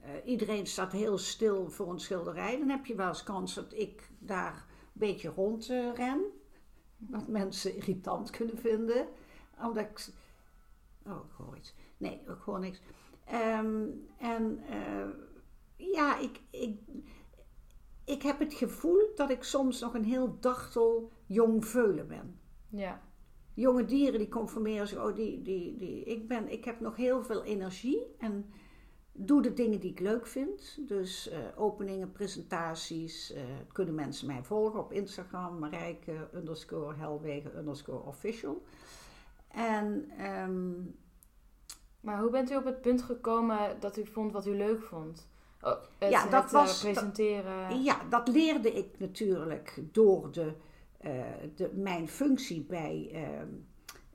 eh, 0.00 0.10
iedereen 0.24 0.66
staat 0.66 0.92
heel 0.92 1.18
stil 1.18 1.70
voor 1.70 1.90
een 1.90 2.00
schilderij. 2.00 2.58
Dan 2.58 2.68
heb 2.68 2.86
je 2.86 2.94
wel 2.94 3.08
eens 3.08 3.22
kans 3.22 3.54
dat 3.54 3.72
ik 3.72 4.10
daar 4.18 4.54
een 4.54 4.90
beetje 4.92 5.28
rond 5.28 5.68
eh, 5.70 5.94
ren. 5.94 6.24
Wat 6.96 7.28
mensen 7.28 7.76
irritant 7.76 8.30
kunnen 8.30 8.58
vinden. 8.58 9.08
Omdat 9.62 9.84
ik... 9.84 10.08
Oh, 11.06 11.24
ik 11.24 11.32
hoor 11.36 11.56
iets. 11.56 11.74
Nee, 11.98 12.12
ik 12.12 12.38
hoor 12.44 12.60
niks. 12.60 12.80
Ehm, 13.24 13.84
en 14.18 14.58
eh, 14.68 15.08
ja, 15.76 16.18
ik, 16.18 16.40
ik, 16.50 16.80
ik 18.04 18.22
heb 18.22 18.38
het 18.38 18.54
gevoel 18.54 19.10
dat 19.14 19.30
ik 19.30 19.42
soms 19.42 19.80
nog 19.80 19.94
een 19.94 20.04
heel 20.04 20.36
dartel 20.40 21.12
jong 21.26 21.66
veulen 21.66 22.08
ben 22.08 22.40
Ja. 22.68 23.02
jonge 23.54 23.84
dieren 23.84 24.18
die 24.18 24.28
conformeren 24.28 24.88
zich, 24.88 24.98
oh, 24.98 25.14
die, 25.14 25.42
die, 25.42 25.76
die. 25.76 26.04
Ik, 26.04 26.28
ben, 26.28 26.52
ik 26.52 26.64
heb 26.64 26.80
nog 26.80 26.96
heel 26.96 27.24
veel 27.24 27.44
energie 27.44 28.14
en 28.18 28.50
doe 29.12 29.42
de 29.42 29.52
dingen 29.52 29.80
die 29.80 29.90
ik 29.90 30.00
leuk 30.00 30.26
vind. 30.26 30.88
Dus 30.88 31.28
eh, 31.28 31.38
openingen, 31.56 32.12
presentaties, 32.12 33.32
eh, 33.32 33.42
kunnen 33.72 33.94
mensen 33.94 34.26
mij 34.26 34.42
volgen 34.42 34.80
op 34.80 34.92
Instagram, 34.92 35.58
Marijke 35.58 36.28
underscore 36.34 36.94
Helwegen 36.94 37.58
underscore 37.58 38.02
official. 38.02 38.62
En 39.48 40.10
ehm, 40.18 40.72
Maar 42.00 42.20
hoe 42.20 42.30
bent 42.30 42.50
u 42.50 42.56
op 42.56 42.64
het 42.64 42.80
punt 42.80 43.02
gekomen 43.02 43.76
dat 43.80 43.96
u 43.96 44.06
vond 44.06 44.32
wat 44.32 44.46
u 44.46 44.56
leuk 44.56 44.82
vond? 44.82 45.28
Oh, 45.62 45.72
het, 45.98 46.10
Ja, 46.10 46.26
dat 46.26 46.42
het, 46.42 46.52
was- 46.52 46.84
eh, 46.84 46.90
presenteren. 46.92 47.82
ja, 47.82 47.96
dat 48.10 48.28
leerde 48.28 48.72
ik 48.72 48.98
natuurlijk 48.98 49.82
door 49.92 50.32
de, 50.32 50.52
eh, 50.98 51.10
de, 51.54 51.70
mijn 51.74 52.08
functie 52.08 52.62
bij 52.62 53.10
ehm, 53.12 53.48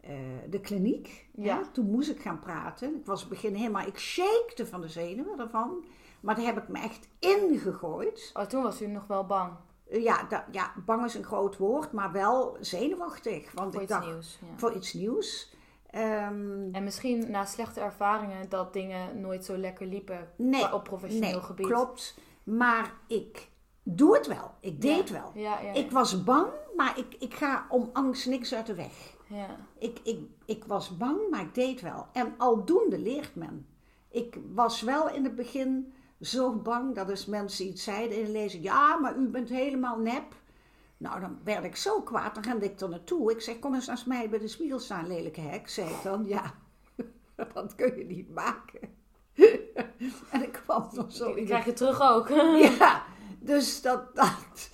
eh, 0.01 0.49
de 0.49 0.59
kliniek. 0.59 1.27
Ja. 1.35 1.57
Hè? 1.57 1.63
Toen 1.71 1.89
moest 1.91 2.09
ik 2.09 2.21
gaan 2.21 2.39
praten. 2.39 2.95
Ik 2.95 3.05
was 3.05 3.23
in 3.23 3.29
het 3.29 3.39
begin 3.41 3.55
helemaal, 3.55 3.87
ik 3.87 3.97
shakte 3.99 4.67
van 4.67 4.81
de 4.81 4.87
zenuwen 4.89 5.37
daarvan. 5.37 5.85
Maar 6.19 6.35
daar 6.35 6.45
heb 6.45 6.57
ik 6.57 6.67
me 6.67 6.79
echt 6.79 7.07
ingegooid. 7.19 8.29
Oh, 8.33 8.43
toen 8.43 8.63
was 8.63 8.81
u 8.81 8.87
nog 8.87 9.07
wel 9.07 9.25
bang 9.25 9.51
Eh, 9.89 10.03
Ja, 10.03 10.23
da- 10.29 10.47
ja, 10.51 10.73
bang 10.85 11.05
is 11.05 11.15
een 11.15 11.23
groot 11.23 11.57
woord, 11.57 11.91
maar 11.91 12.11
wel 12.11 12.57
zenuwachtig. 12.59 13.51
Want 13.51 13.73
voor 13.73 13.81
ik 13.81 13.89
iets 13.89 13.97
dacht, 13.99 14.11
nieuws. 14.11 14.39
Ja. 14.41 14.57
voor 14.57 14.73
iets 14.73 14.93
nieuws. 14.93 15.52
Ehm, 15.93 16.69
En 16.71 16.83
misschien 16.83 17.31
na 17.31 17.45
slechte 17.45 17.79
ervaringen 17.79 18.50
dat 18.50 18.73
dingen 18.73 19.21
nooit 19.21 19.45
zo 19.45 19.57
lekker 19.57 19.88
liepen 19.88 20.29
nee, 20.38 20.73
op 20.73 20.83
professioneel 20.83 21.31
nee, 21.31 21.41
gebied. 21.41 21.67
klopt. 21.67 22.17
Maar 22.43 22.93
ik 23.07 23.50
doe 23.83 24.15
het 24.15 24.27
wel. 24.27 24.51
Ik 24.59 24.81
deed 24.81 25.09
Ja. 25.09 25.13
wel. 25.13 25.31
Ja, 25.35 25.59
ja, 25.59 25.59
ja. 25.62 25.73
Ik 25.73 25.91
was 25.91 26.23
bang, 26.23 26.47
maar 26.75 26.97
ik, 26.97 27.15
ik 27.19 27.33
ga 27.33 27.65
om 27.69 27.89
angst 27.93 28.25
niks 28.27 28.53
uit 28.53 28.65
de 28.65 28.73
weg. 28.75 29.15
ja. 29.27 29.47
Ik, 29.79 30.00
ik, 30.03 30.19
ik 30.45 30.63
was 30.65 30.97
bang, 30.97 31.17
maar 31.29 31.41
ik 31.41 31.55
deed 31.55 31.81
wel. 31.81 32.07
En 32.13 32.33
aldoende 32.38 33.00
leert 33.00 33.35
men. 33.35 33.67
Ik 34.09 34.38
was 34.53 34.81
wel 34.81 35.09
in 35.09 35.23
het 35.23 35.35
begin 35.35 35.93
zo 36.21 36.53
bang 36.55 36.95
dat 36.95 37.09
als 37.09 37.25
mensen 37.25 37.65
iets 37.65 37.83
zeiden 37.83 38.17
in 38.17 38.25
de 38.25 38.31
lezing... 38.31 38.63
Ja, 38.63 38.97
maar 39.00 39.15
u 39.17 39.27
bent 39.27 39.50
helemaal 39.50 39.97
nep. 40.00 40.23
Nou, 41.03 41.19
dan 41.19 41.39
werd 41.43 41.63
ik 41.63 41.75
zo 41.75 42.01
kwaad, 42.01 42.36
dan 42.36 42.43
rende 42.43 42.65
ik 42.65 42.79
er 42.79 42.89
naartoe. 42.89 43.31
Ik 43.31 43.41
zeg, 43.41 43.60
kom 43.60 43.74
eens 43.74 43.88
naast 43.88 44.05
mij 44.05 44.29
bij 44.29 44.39
de 44.39 44.48
spiegel 44.48 44.79
staan, 44.79 45.07
lelijke 45.07 45.41
hek. 45.41 45.69
Zei 45.69 45.89
ik 45.89 46.03
dan, 46.03 46.25
ja, 46.27 46.53
dat 47.53 47.75
kun 47.75 47.98
je 47.98 48.05
niet 48.05 48.33
maken. 48.33 48.79
en 50.31 50.43
ik 50.43 50.60
kwam 50.63 50.89
nog 50.91 51.12
zo 51.12 51.33
de 51.33 51.43
krijg 51.43 51.65
je 51.65 51.74
terug 51.74 52.01
ook. 52.01 52.29
ja, 52.79 53.03
dus 53.39 53.81
dat. 53.81 54.15
dat. 54.15 54.69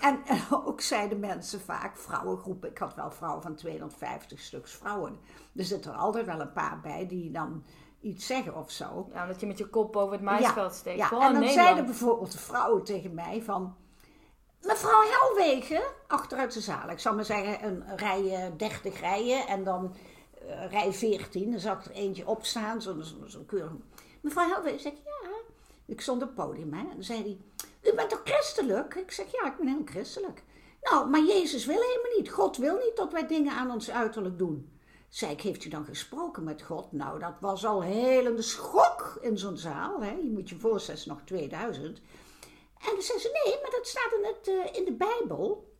En, 0.00 0.20
en 0.26 0.40
ook 0.50 0.80
zeiden 0.80 1.20
mensen 1.20 1.60
vaak, 1.60 1.96
vrouwengroepen. 1.96 2.70
Ik 2.70 2.78
had 2.78 2.94
wel 2.94 3.10
vrouwen 3.10 3.42
van 3.42 3.54
250 3.54 4.40
stuks 4.40 4.72
vrouwen. 4.72 5.18
Er 5.56 5.64
zitten 5.64 5.92
er 5.92 5.98
altijd 5.98 6.26
wel 6.26 6.40
een 6.40 6.52
paar 6.52 6.80
bij 6.80 7.06
die 7.06 7.30
dan 7.30 7.64
iets 8.00 8.26
zeggen 8.26 8.56
of 8.56 8.70
zo. 8.70 9.08
Ja, 9.12 9.22
omdat 9.22 9.40
je 9.40 9.46
met 9.46 9.58
je 9.58 9.66
kop 9.66 9.92
boven 9.92 10.12
het 10.12 10.22
maisveld 10.22 10.74
steekt. 10.74 10.98
Ja, 10.98 11.10
en 11.10 11.34
dan 11.34 11.48
zeiden 11.48 11.84
bijvoorbeeld 11.84 12.32
de 12.32 12.38
vrouwen 12.38 12.84
tegen 12.84 13.14
mij 13.14 13.42
van... 13.42 13.76
Mevrouw 14.62 15.02
Helwegen, 15.02 15.82
achteruit 16.06 16.52
de 16.52 16.60
zaal. 16.60 16.90
Ik 16.90 16.98
zal 16.98 17.14
maar 17.14 17.24
zeggen, 17.24 17.66
een 17.66 17.96
rij 17.96 18.34
eh, 18.34 18.50
30 18.56 19.00
rijen 19.00 19.46
en 19.46 19.64
dan 19.64 19.94
eh, 20.48 20.70
rij 20.70 20.92
14. 20.92 21.50
Dan 21.50 21.60
zag 21.60 21.84
er 21.84 21.90
eentje 21.90 22.26
opstaan, 22.26 22.82
zo'n 22.82 23.04
zo, 23.26 23.42
keurig. 23.46 23.72
Mevrouw 24.20 24.48
Helwegen, 24.48 24.80
zeg 24.80 24.92
ik, 24.92 24.98
ja. 25.04 25.28
Ik 25.86 26.00
stond 26.00 26.22
op 26.22 26.28
het 26.28 26.46
podium, 26.46 26.72
hè. 26.72 26.80
En 26.80 26.94
dan 26.94 27.02
zei 27.02 27.22
hij, 27.22 27.38
u 27.92 27.94
bent 27.94 28.10
toch 28.10 28.20
christelijk? 28.24 28.94
Ik 28.94 29.10
zeg, 29.10 29.32
ja, 29.32 29.46
ik 29.46 29.56
ben 29.56 29.66
heel 29.66 29.82
christelijk. 29.84 30.42
Nou, 30.82 31.08
maar 31.08 31.22
Jezus 31.24 31.66
wil 31.66 31.80
helemaal 31.80 32.18
niet. 32.18 32.30
God 32.30 32.56
wil 32.56 32.76
niet 32.76 32.96
dat 32.96 33.12
wij 33.12 33.26
dingen 33.26 33.52
aan 33.52 33.70
ons 33.70 33.90
uiterlijk 33.90 34.38
doen. 34.38 34.70
Zei 35.08 35.32
ik, 35.32 35.40
heeft 35.40 35.64
u 35.64 35.68
dan 35.68 35.84
gesproken 35.84 36.44
met 36.44 36.62
God? 36.62 36.92
Nou, 36.92 37.18
dat 37.18 37.34
was 37.40 37.66
al 37.66 37.82
helemaal 37.82 38.42
schok 38.42 39.18
in 39.20 39.38
zo'n 39.38 39.56
zaal. 39.56 40.02
Hè? 40.02 40.10
Je 40.10 40.30
moet 40.30 40.48
je 40.48 40.58
voorstellen, 40.58 41.02
nog 41.06 41.20
2000. 41.24 42.00
En 42.82 42.92
dan 42.92 43.02
zei 43.02 43.18
ze, 43.18 43.40
nee, 43.44 43.58
maar 43.62 43.70
dat 43.70 43.86
staat 43.86 44.12
in, 44.18 44.24
het, 44.24 44.48
eh, 44.48 44.78
in 44.78 44.84
de 44.84 44.92
Bijbel. 44.92 45.74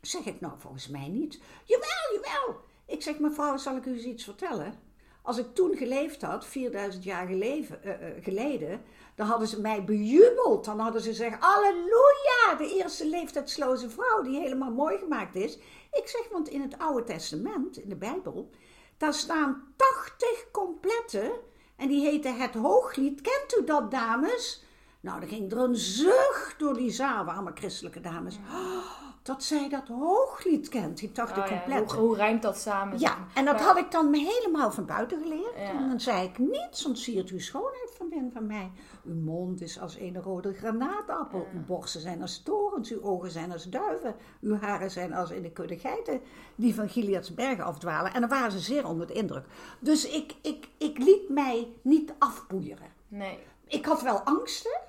Zeg 0.00 0.24
ik, 0.24 0.40
nou, 0.40 0.52
volgens 0.58 0.88
mij 0.88 1.08
niet. 1.08 1.40
Jawel, 1.64 1.88
jawel. 2.14 2.60
Ik 2.86 3.02
zeg, 3.02 3.18
mevrouw, 3.18 3.56
zal 3.56 3.76
ik 3.76 3.84
u 3.84 3.92
eens 3.92 4.04
iets 4.04 4.24
vertellen? 4.24 4.78
Als 5.22 5.38
ik 5.38 5.54
toen 5.54 5.76
geleefd 5.76 6.22
had, 6.22 6.46
4000 6.46 7.04
jaar 7.04 7.28
eh, 7.28 7.62
eh, 7.62 8.24
geleden, 8.24 8.82
dan 9.14 9.26
hadden 9.26 9.48
ze 9.48 9.60
mij 9.60 9.84
bejubeld. 9.84 10.64
Dan 10.64 10.78
hadden 10.78 11.02
ze 11.02 11.08
gezegd, 11.08 11.40
halleluja, 11.40 12.54
de 12.58 12.74
eerste 12.78 13.06
leeftijdsloze 13.08 13.90
vrouw 13.90 14.22
die 14.22 14.40
helemaal 14.40 14.70
mooi 14.70 14.98
gemaakt 14.98 15.34
is. 15.34 15.58
Ik 15.92 16.08
zeg, 16.08 16.28
want 16.30 16.48
in 16.48 16.60
het 16.60 16.78
Oude 16.78 17.02
Testament, 17.02 17.76
in 17.76 17.88
de 17.88 17.96
Bijbel, 17.96 18.50
daar 18.96 19.14
staan 19.14 19.74
80 19.76 20.50
complete. 20.50 21.40
En 21.76 21.88
die 21.88 22.04
heten 22.04 22.36
het 22.36 22.54
Hooglied. 22.54 23.20
Kent 23.20 23.56
u 23.60 23.64
dat, 23.64 23.90
dames? 23.90 24.64
Nou, 25.04 25.20
dan 25.20 25.28
ging 25.28 25.52
er 25.52 25.58
een 25.58 25.76
zucht 25.76 26.54
door 26.58 26.74
die 26.74 26.90
zaal, 26.90 27.24
allemaal 27.30 27.52
christelijke 27.54 28.00
dames. 28.00 28.38
Oh, 28.52 28.84
dat 29.22 29.42
zij 29.42 29.68
dat 29.68 29.88
Hooglied 29.88 30.68
kent, 30.68 30.98
die 30.98 31.12
80 31.12 31.42
Oh 31.44 31.50
ja, 31.66 31.82
hoe, 31.82 31.92
hoe 31.94 32.16
rijmt 32.16 32.42
dat 32.42 32.58
samen? 32.58 32.98
Ja, 32.98 33.16
en 33.34 33.44
dat 33.44 33.54
Maar- 33.54 33.62
had 33.64 33.76
ik 33.78 33.90
dan 33.90 34.10
me 34.10 34.18
helemaal 34.18 34.70
van 34.70 34.86
buiten 34.86 35.22
geleerd. 35.22 35.54
Ja. 35.56 35.68
En 35.80 35.88
dan 35.88 36.00
zei 36.00 36.24
ik, 36.28 36.38
niets 36.38 36.86
ontsiert 36.86 37.30
uw 37.30 37.38
schoonheid 37.38 37.90
van 37.96 38.08
binnen 38.08 38.32
van 38.32 38.46
mij. 38.46 38.70
Uw 39.04 39.14
mond 39.14 39.60
is 39.60 39.80
als 39.80 39.98
een 39.98 40.22
rode 40.22 40.52
granaatappel. 40.52 41.46
Uw 41.54 41.64
borsten 41.66 42.00
zijn 42.00 42.20
als 42.22 42.42
torens. 42.42 42.90
Uw 42.90 43.02
ogen 43.02 43.30
zijn 43.30 43.52
als 43.52 43.64
duiven. 43.64 44.14
Uw 44.40 44.56
haren 44.60 44.90
zijn 44.90 45.12
als 45.12 45.30
in 45.30 45.42
de 45.42 45.50
kudde 45.52 45.78
geiten 45.78 46.20
die 46.54 46.74
van 46.74 46.88
Gilead's 46.88 47.34
bergen 47.34 47.64
afdwalen. 47.64 48.12
En 48.14 48.20
dan 48.20 48.30
waren 48.30 48.52
ze 48.52 48.58
zeer 48.58 48.86
onder 48.86 49.06
de 49.06 49.12
indruk. 49.12 49.44
Dus 49.80 50.08
ik, 50.08 50.34
ik, 50.42 50.68
ik 50.78 50.98
liet 50.98 51.28
mij 51.28 51.68
niet 51.82 52.12
afboeieren. 52.18 52.86
Nee, 53.08 53.38
Ik 53.66 53.84
had 53.86 54.02
wel 54.02 54.18
angsten, 54.20 54.80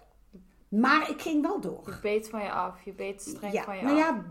maar 0.70 1.10
ik 1.10 1.22
ging 1.22 1.42
wel 1.42 1.62
door. 1.62 1.82
je 1.86 2.00
beet 2.02 2.30
van 2.30 2.44
je 2.44 2.52
af. 2.52 2.82
Je 2.84 2.94
beet 2.94 3.22
streng 3.22 3.54
Ja, 3.54 3.64
van 3.64 3.78
je 3.78 3.84
nou 3.84 4.00
af. 4.00 4.06
ja, 4.06 4.24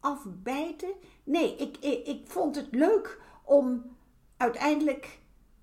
afbijten. 0.00 0.92
Nee, 1.24 1.56
ik, 1.56 1.76
ik, 1.80 2.06
ik 2.06 2.26
vond 2.26 2.56
het 2.56 2.68
leuk 2.70 3.20
om 3.44 3.96
uiteindelijk 4.36 5.18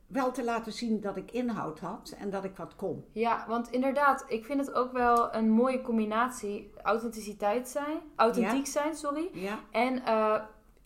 wel 0.07 0.31
te 0.31 0.43
laten 0.43 0.73
zien 0.73 1.01
dat 1.01 1.17
ik 1.17 1.31
inhoud 1.31 1.79
had 1.79 2.15
en 2.19 2.29
dat 2.29 2.43
ik 2.43 2.55
wat 2.57 2.75
kon. 2.75 3.05
Ja, 3.11 3.45
want 3.47 3.71
inderdaad, 3.71 4.25
ik 4.27 4.45
vind 4.45 4.59
het 4.65 4.73
ook 4.73 4.91
wel 4.91 5.35
een 5.35 5.49
mooie 5.49 5.81
combinatie. 5.81 6.71
Authenticiteit 6.83 7.69
zijn, 7.69 7.97
authentiek 8.15 8.67
zijn, 8.67 8.95
sorry. 8.95 9.29
Ja. 9.33 9.59
En 9.71 10.05
eh, 10.05 10.41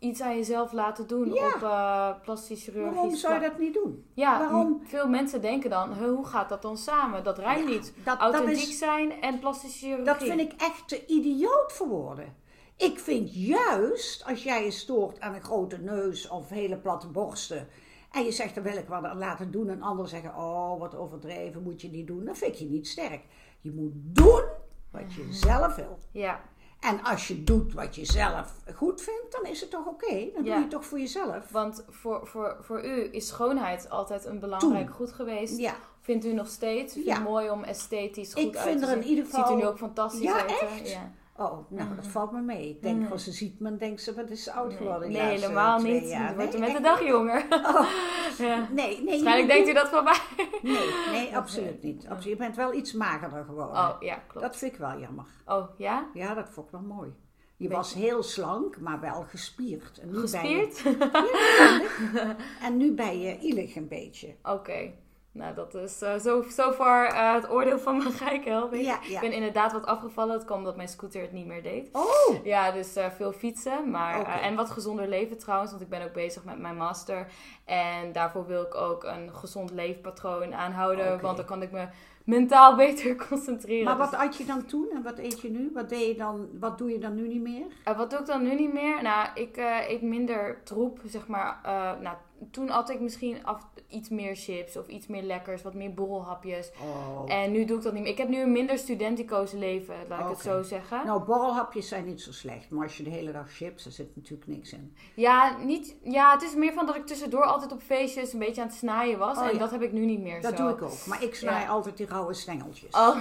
iets 0.05 0.21
aan 0.21 0.35
jezelf 0.35 0.71
laten 0.71 1.07
doen 1.07 1.33
Ja. 1.33 1.47
op 1.47 1.62
eh 1.63 2.09
plastisch 2.24 2.63
chirurgisch 2.63 2.93
Waarom 2.93 3.15
zou 3.15 3.33
je 3.33 3.39
dat 3.39 3.59
niet 3.59 3.74
doen? 3.74 4.05
Ja, 4.13 4.39
Waarom? 4.39 4.81
veel 4.83 5.07
mensen 5.07 5.41
denken 5.41 5.69
dan, 5.69 5.93
"Huh, 5.93 6.07
hoe 6.07 6.25
gaat 6.25 6.50
dat 6.50 6.62
dan 6.62 6.77
samen? 6.77 7.24
Dat 7.24 7.38
rijmt 7.38 7.67
Ja, 7.69 7.75
niet. 7.75 7.93
dat- 8.03 8.19
dat 8.19 8.33
Authentiek 8.33 8.67
is- 8.67 8.77
zijn 8.77 9.21
en 9.21 9.39
plastische 9.39 9.77
chirurgie. 9.77 10.05
Dat 10.05 10.24
vind 10.24 10.39
ik 10.39 10.53
echt 10.62 10.88
te 10.88 11.05
idioot 11.05 11.71
voor 11.74 11.88
woorden. 11.88 12.35
Ik 12.77 13.00
vind 13.00 13.33
juist, 13.33 14.25
als 14.25 14.43
jij 14.43 14.63
je 14.63 14.71
stoort 14.71 15.19
aan 15.19 15.33
een 15.33 15.43
grote 15.43 15.77
neus 15.77 16.27
of 16.27 16.50
hele 16.50 16.77
platte 16.77 17.07
borsten. 17.07 17.67
En 18.12 18.24
je 18.24 18.31
zegt, 18.31 18.55
dan 18.55 18.63
wil 18.63 18.77
ik 18.77 18.88
wat 18.88 19.03
aan 19.03 19.17
laten 19.17 19.51
doen. 19.51 19.69
En 19.69 19.81
anderen 19.81 20.09
zeggen, 20.09 20.35
oh, 20.35 20.79
wat 20.79 20.95
overdreven, 20.95 21.63
moet 21.63 21.81
je 21.81 21.89
niet 21.89 22.07
doen. 22.07 22.25
Dan 22.25 22.35
vind 22.35 22.51
ik 22.53 22.57
je 22.59 22.65
niet 22.65 22.88
sterk. 22.88 23.21
Je 23.62 23.71
moet 23.71 23.91
doen 23.93 24.43
wat 24.91 25.13
je 25.13 25.27
zelf 25.31 25.75
wil. 25.75 25.97
Ja, 26.12 26.39
En 26.85 27.03
als 27.03 27.27
je 27.27 27.43
doet 27.43 27.73
wat 27.73 27.95
je 27.95 28.05
zelf 28.05 28.53
goed 28.75 29.01
vindt, 29.01 29.31
dan 29.31 29.45
is 29.51 29.61
het 29.61 29.69
toch 29.69 29.85
oké? 29.85 30.29
Dan 30.33 30.43
doe 30.43 30.53
je 30.53 30.59
het 30.59 30.69
toch 30.69 30.85
voor 30.85 30.99
jezelf? 30.99 31.49
want 31.51 31.85
voor, 31.89 32.27
voor, 32.27 32.57
voor 32.61 32.85
u 32.85 33.07
is 33.11 33.27
schoonheid 33.27 33.89
altijd 33.89 34.25
een 34.25 34.39
belangrijk 34.39 34.89
goed 34.91 35.11
geweest. 35.11 35.57
Ja. 35.57 35.75
Vindt 36.01 36.25
u 36.25 36.33
nog 36.33 36.47
steeds? 36.47 36.93
Vindt 36.93 37.07
Ja. 37.07 37.13
het 37.15 37.23
mooi 37.23 37.49
om 37.49 37.63
esthetisch 37.63 38.33
goed 38.33 38.43
Ik 38.43 38.55
uit 38.55 38.67
vind 38.67 38.79
te 38.79 38.85
er 38.85 38.95
in 38.97 39.01
zien? 39.01 39.09
ieder 39.11 39.25
geval- 39.25 39.47
Ziet 39.47 39.55
u 39.55 39.59
nu 39.59 39.65
ook 39.67 39.77
fantastisch 39.77 40.21
Ja, 40.21 40.39
uit? 40.41 40.49
echt? 40.61 40.89
Ja. 40.89 41.11
Oh, 41.37 41.71
nou, 41.71 41.95
dat 41.95 42.07
valt 42.07 42.31
me 42.31 42.41
mee. 42.41 42.69
Ik 42.69 42.81
denk, 42.81 43.11
als 43.11 43.23
ze 43.23 43.31
ziet 43.31 43.59
me, 43.59 43.69
dan 43.69 43.77
denkt 43.77 44.01
ze, 44.01 44.13
wat 44.13 44.29
is 44.29 44.43
ze 44.43 44.51
oud 44.51 44.73
geworden? 44.73 45.11
de 45.11 45.17
Mhm. 45.17 45.25
Nee, 45.25 45.39
helemaal 45.39 45.79
niet. 45.79 46.09
jaar. 46.09 46.29
Je 46.29 46.35
wordt 46.35 46.51
Nee, 46.51 46.61
met 46.61 46.77
de 46.77 46.81
dag 46.81 47.05
jonger. 47.05 47.45
ja. 48.37 48.67
Nee, 48.71 48.95
nee. 48.97 49.05
Waarschijnlijk 49.05 49.47
denkt 49.47 49.69
u 49.69 49.73
dat 49.73 49.89
van 49.89 50.03
mij. 50.03 50.19
Nee, 50.61 50.89
nee, 51.11 51.35
absoluut 51.37 51.83
niet. 51.83 52.07
Absoluut. 52.07 52.23
Je 52.23 52.35
bent 52.35 52.55
wel 52.55 52.73
iets 52.73 52.93
magerder 52.93 53.43
geworden. 53.43 53.77
Oh, 53.77 53.95
ja, 53.99 54.15
klopt. 54.15 54.45
Dat 54.47 54.55
vind 54.57 54.73
ik 54.73 54.77
wel 54.79 54.99
jammer. 54.99 55.25
Oh, 55.45 55.69
ja? 55.77 56.09
Ja, 56.13 56.33
dat 56.33 56.49
vond 56.49 56.65
ik 56.65 56.71
wel 56.71 56.81
mooi. 56.81 57.13
Je 57.57 57.69
was 57.69 57.93
heel 57.93 58.23
slank, 58.23 58.79
maar 58.79 58.99
wel 58.99 59.23
gespierd. 59.23 59.97
En 59.99 60.11
nu 60.11 60.19
Gespierd? 60.19 60.83
Ben 60.83 60.91
je, 60.91 61.81
Ja, 62.13 62.35
en 62.67 62.77
nu 62.77 62.93
ben 62.93 63.19
je 63.19 63.39
ielig 63.39 63.75
een 63.75 63.87
beetje. 63.87 64.35
Oké. 64.43 64.91
Nou, 65.35 65.55
dat 65.55 65.73
is 65.73 66.01
eh, 66.01 66.15
zo 66.15 66.43
so 66.49 66.71
far 66.71 67.05
eh, 67.05 67.33
het 67.33 67.49
oordeel 67.49 67.79
van 67.79 67.97
mijn 67.97 68.41
Helwig. 68.43 68.85
Ja, 68.85 68.99
ja. 69.01 69.15
Ik 69.15 69.19
ben 69.19 69.31
inderdaad 69.31 69.71
wat 69.71 69.85
afgevallen. 69.85 70.33
Het 70.33 70.45
kwam 70.45 70.57
omdat 70.57 70.75
mijn 70.75 70.87
scooter 70.87 71.21
het 71.21 71.31
niet 71.31 71.45
meer 71.45 71.63
deed. 71.63 71.89
Oh, 71.91 72.43
Ja, 72.43 72.71
dus 72.71 72.95
eh, 72.95 73.09
veel 73.09 73.31
fietsen. 73.31 73.89
Maar, 73.89 74.41
en 74.41 74.55
wat 74.55 74.69
gezonder 74.71 75.07
leven 75.07 75.37
trouwens. 75.37 75.71
Want 75.71 75.83
ik 75.83 75.89
ben 75.89 76.03
ook 76.03 76.13
bezig 76.13 76.43
met 76.43 76.59
mijn 76.59 76.75
master. 76.77 77.27
En 77.65 78.11
daarvoor 78.11 78.45
wil 78.47 78.61
ik 78.61 78.75
ook 78.75 79.03
een 79.03 79.35
gezond 79.35 79.71
leefpatroon 79.71 80.53
aanhouden. 80.53 81.21
Want 81.21 81.37
dan 81.37 81.45
kan 81.45 81.61
ik 81.61 81.71
me 81.71 81.87
mentaal 82.23 82.75
beter 82.85 83.27
concentreren. 83.27 83.85
maar 83.85 83.97
Dus- 83.97 84.09
wat 84.09 84.19
at 84.19 84.37
je 84.37 84.45
dan 84.45 84.65
toen 84.65 84.87
en 84.93 85.03
wat 85.03 85.17
eet 85.17 85.41
je 85.41 85.49
nu? 85.49 85.71
Wat, 85.73 85.89
deed 85.89 86.07
je 86.07 86.15
dan, 86.15 86.47
wat 86.59 86.77
doe 86.77 86.91
je 86.91 86.99
dan 86.99 87.15
nu 87.15 87.27
niet 87.27 87.41
meer? 87.41 87.65
Wat 87.97 88.09
doe 88.09 88.19
ik 88.19 88.25
dan 88.25 88.43
nu 88.43 88.55
niet 88.55 88.73
meer? 88.73 89.01
Nou, 89.01 89.27
ik 89.33 89.57
eet 89.87 90.01
minder 90.01 90.63
troep, 90.63 90.99
zeg 91.05 91.27
maar. 91.27 91.59
Nou, 92.01 92.15
toen 92.51 92.69
at 92.69 92.89
ik 92.89 92.99
misschien 92.99 93.45
af, 93.45 93.67
iets 93.87 94.09
meer 94.09 94.35
chips 94.35 94.77
of 94.77 94.87
iets 94.87 95.07
meer 95.07 95.23
lekkers, 95.23 95.61
wat 95.61 95.73
meer 95.73 95.93
borrelhapjes. 95.93 96.71
Oh. 96.81 97.33
En 97.33 97.51
nu 97.51 97.65
doe 97.65 97.77
ik 97.77 97.83
dat 97.83 97.93
niet 97.93 98.01
meer. 98.01 98.11
Ik 98.11 98.17
heb 98.17 98.27
nu 98.29 98.41
een 98.41 98.51
minder 98.51 98.77
studenticoos 98.77 99.51
leven, 99.51 99.95
laat 100.09 100.19
ik 100.19 100.27
het 100.27 100.39
zo 100.39 100.61
zeggen. 100.61 101.05
Nou, 101.05 101.23
borrelhapjes 101.23 101.87
zijn 101.87 102.05
niet 102.05 102.21
zo 102.21 102.31
slecht. 102.31 102.69
Maar 102.69 102.83
als 102.83 102.97
je 102.97 103.03
de 103.03 103.09
hele 103.09 103.31
dag 103.31 103.51
chips, 103.51 103.85
er 103.85 103.91
zit 103.91 104.15
natuurlijk 104.15 104.47
niks 104.49 104.73
in. 104.73 104.95
Ja, 105.15 105.57
niet, 105.63 105.95
ja, 106.03 106.31
het 106.33 106.41
is 106.43 106.55
meer 106.55 106.73
van 106.73 106.85
dat 106.85 106.95
ik 106.95 107.05
tussendoor 107.05 107.43
altijd 107.43 107.71
op 107.71 107.81
feestjes 107.81 108.33
een 108.33 108.39
beetje 108.39 108.61
aan 108.61 108.67
het 108.67 108.77
snijden 108.77 109.19
was. 109.19 109.37
Oh, 109.37 109.45
en 109.45 109.53
ja. 109.53 109.59
dat 109.59 109.71
heb 109.71 109.81
ik 109.81 109.91
nu 109.91 110.05
niet 110.05 110.21
meer 110.21 110.41
Dat 110.41 110.57
zo. 110.57 110.63
doe 110.63 110.73
ik 110.75 110.81
ook. 110.81 111.05
Maar 111.05 111.23
ik 111.23 111.35
snij 111.35 111.61
Ja. 111.61 111.67
altijd 111.67 111.97
die 111.97 112.07
rauwe 112.07 112.33
stengeltjes. 112.33 112.93
Oh 112.95 113.17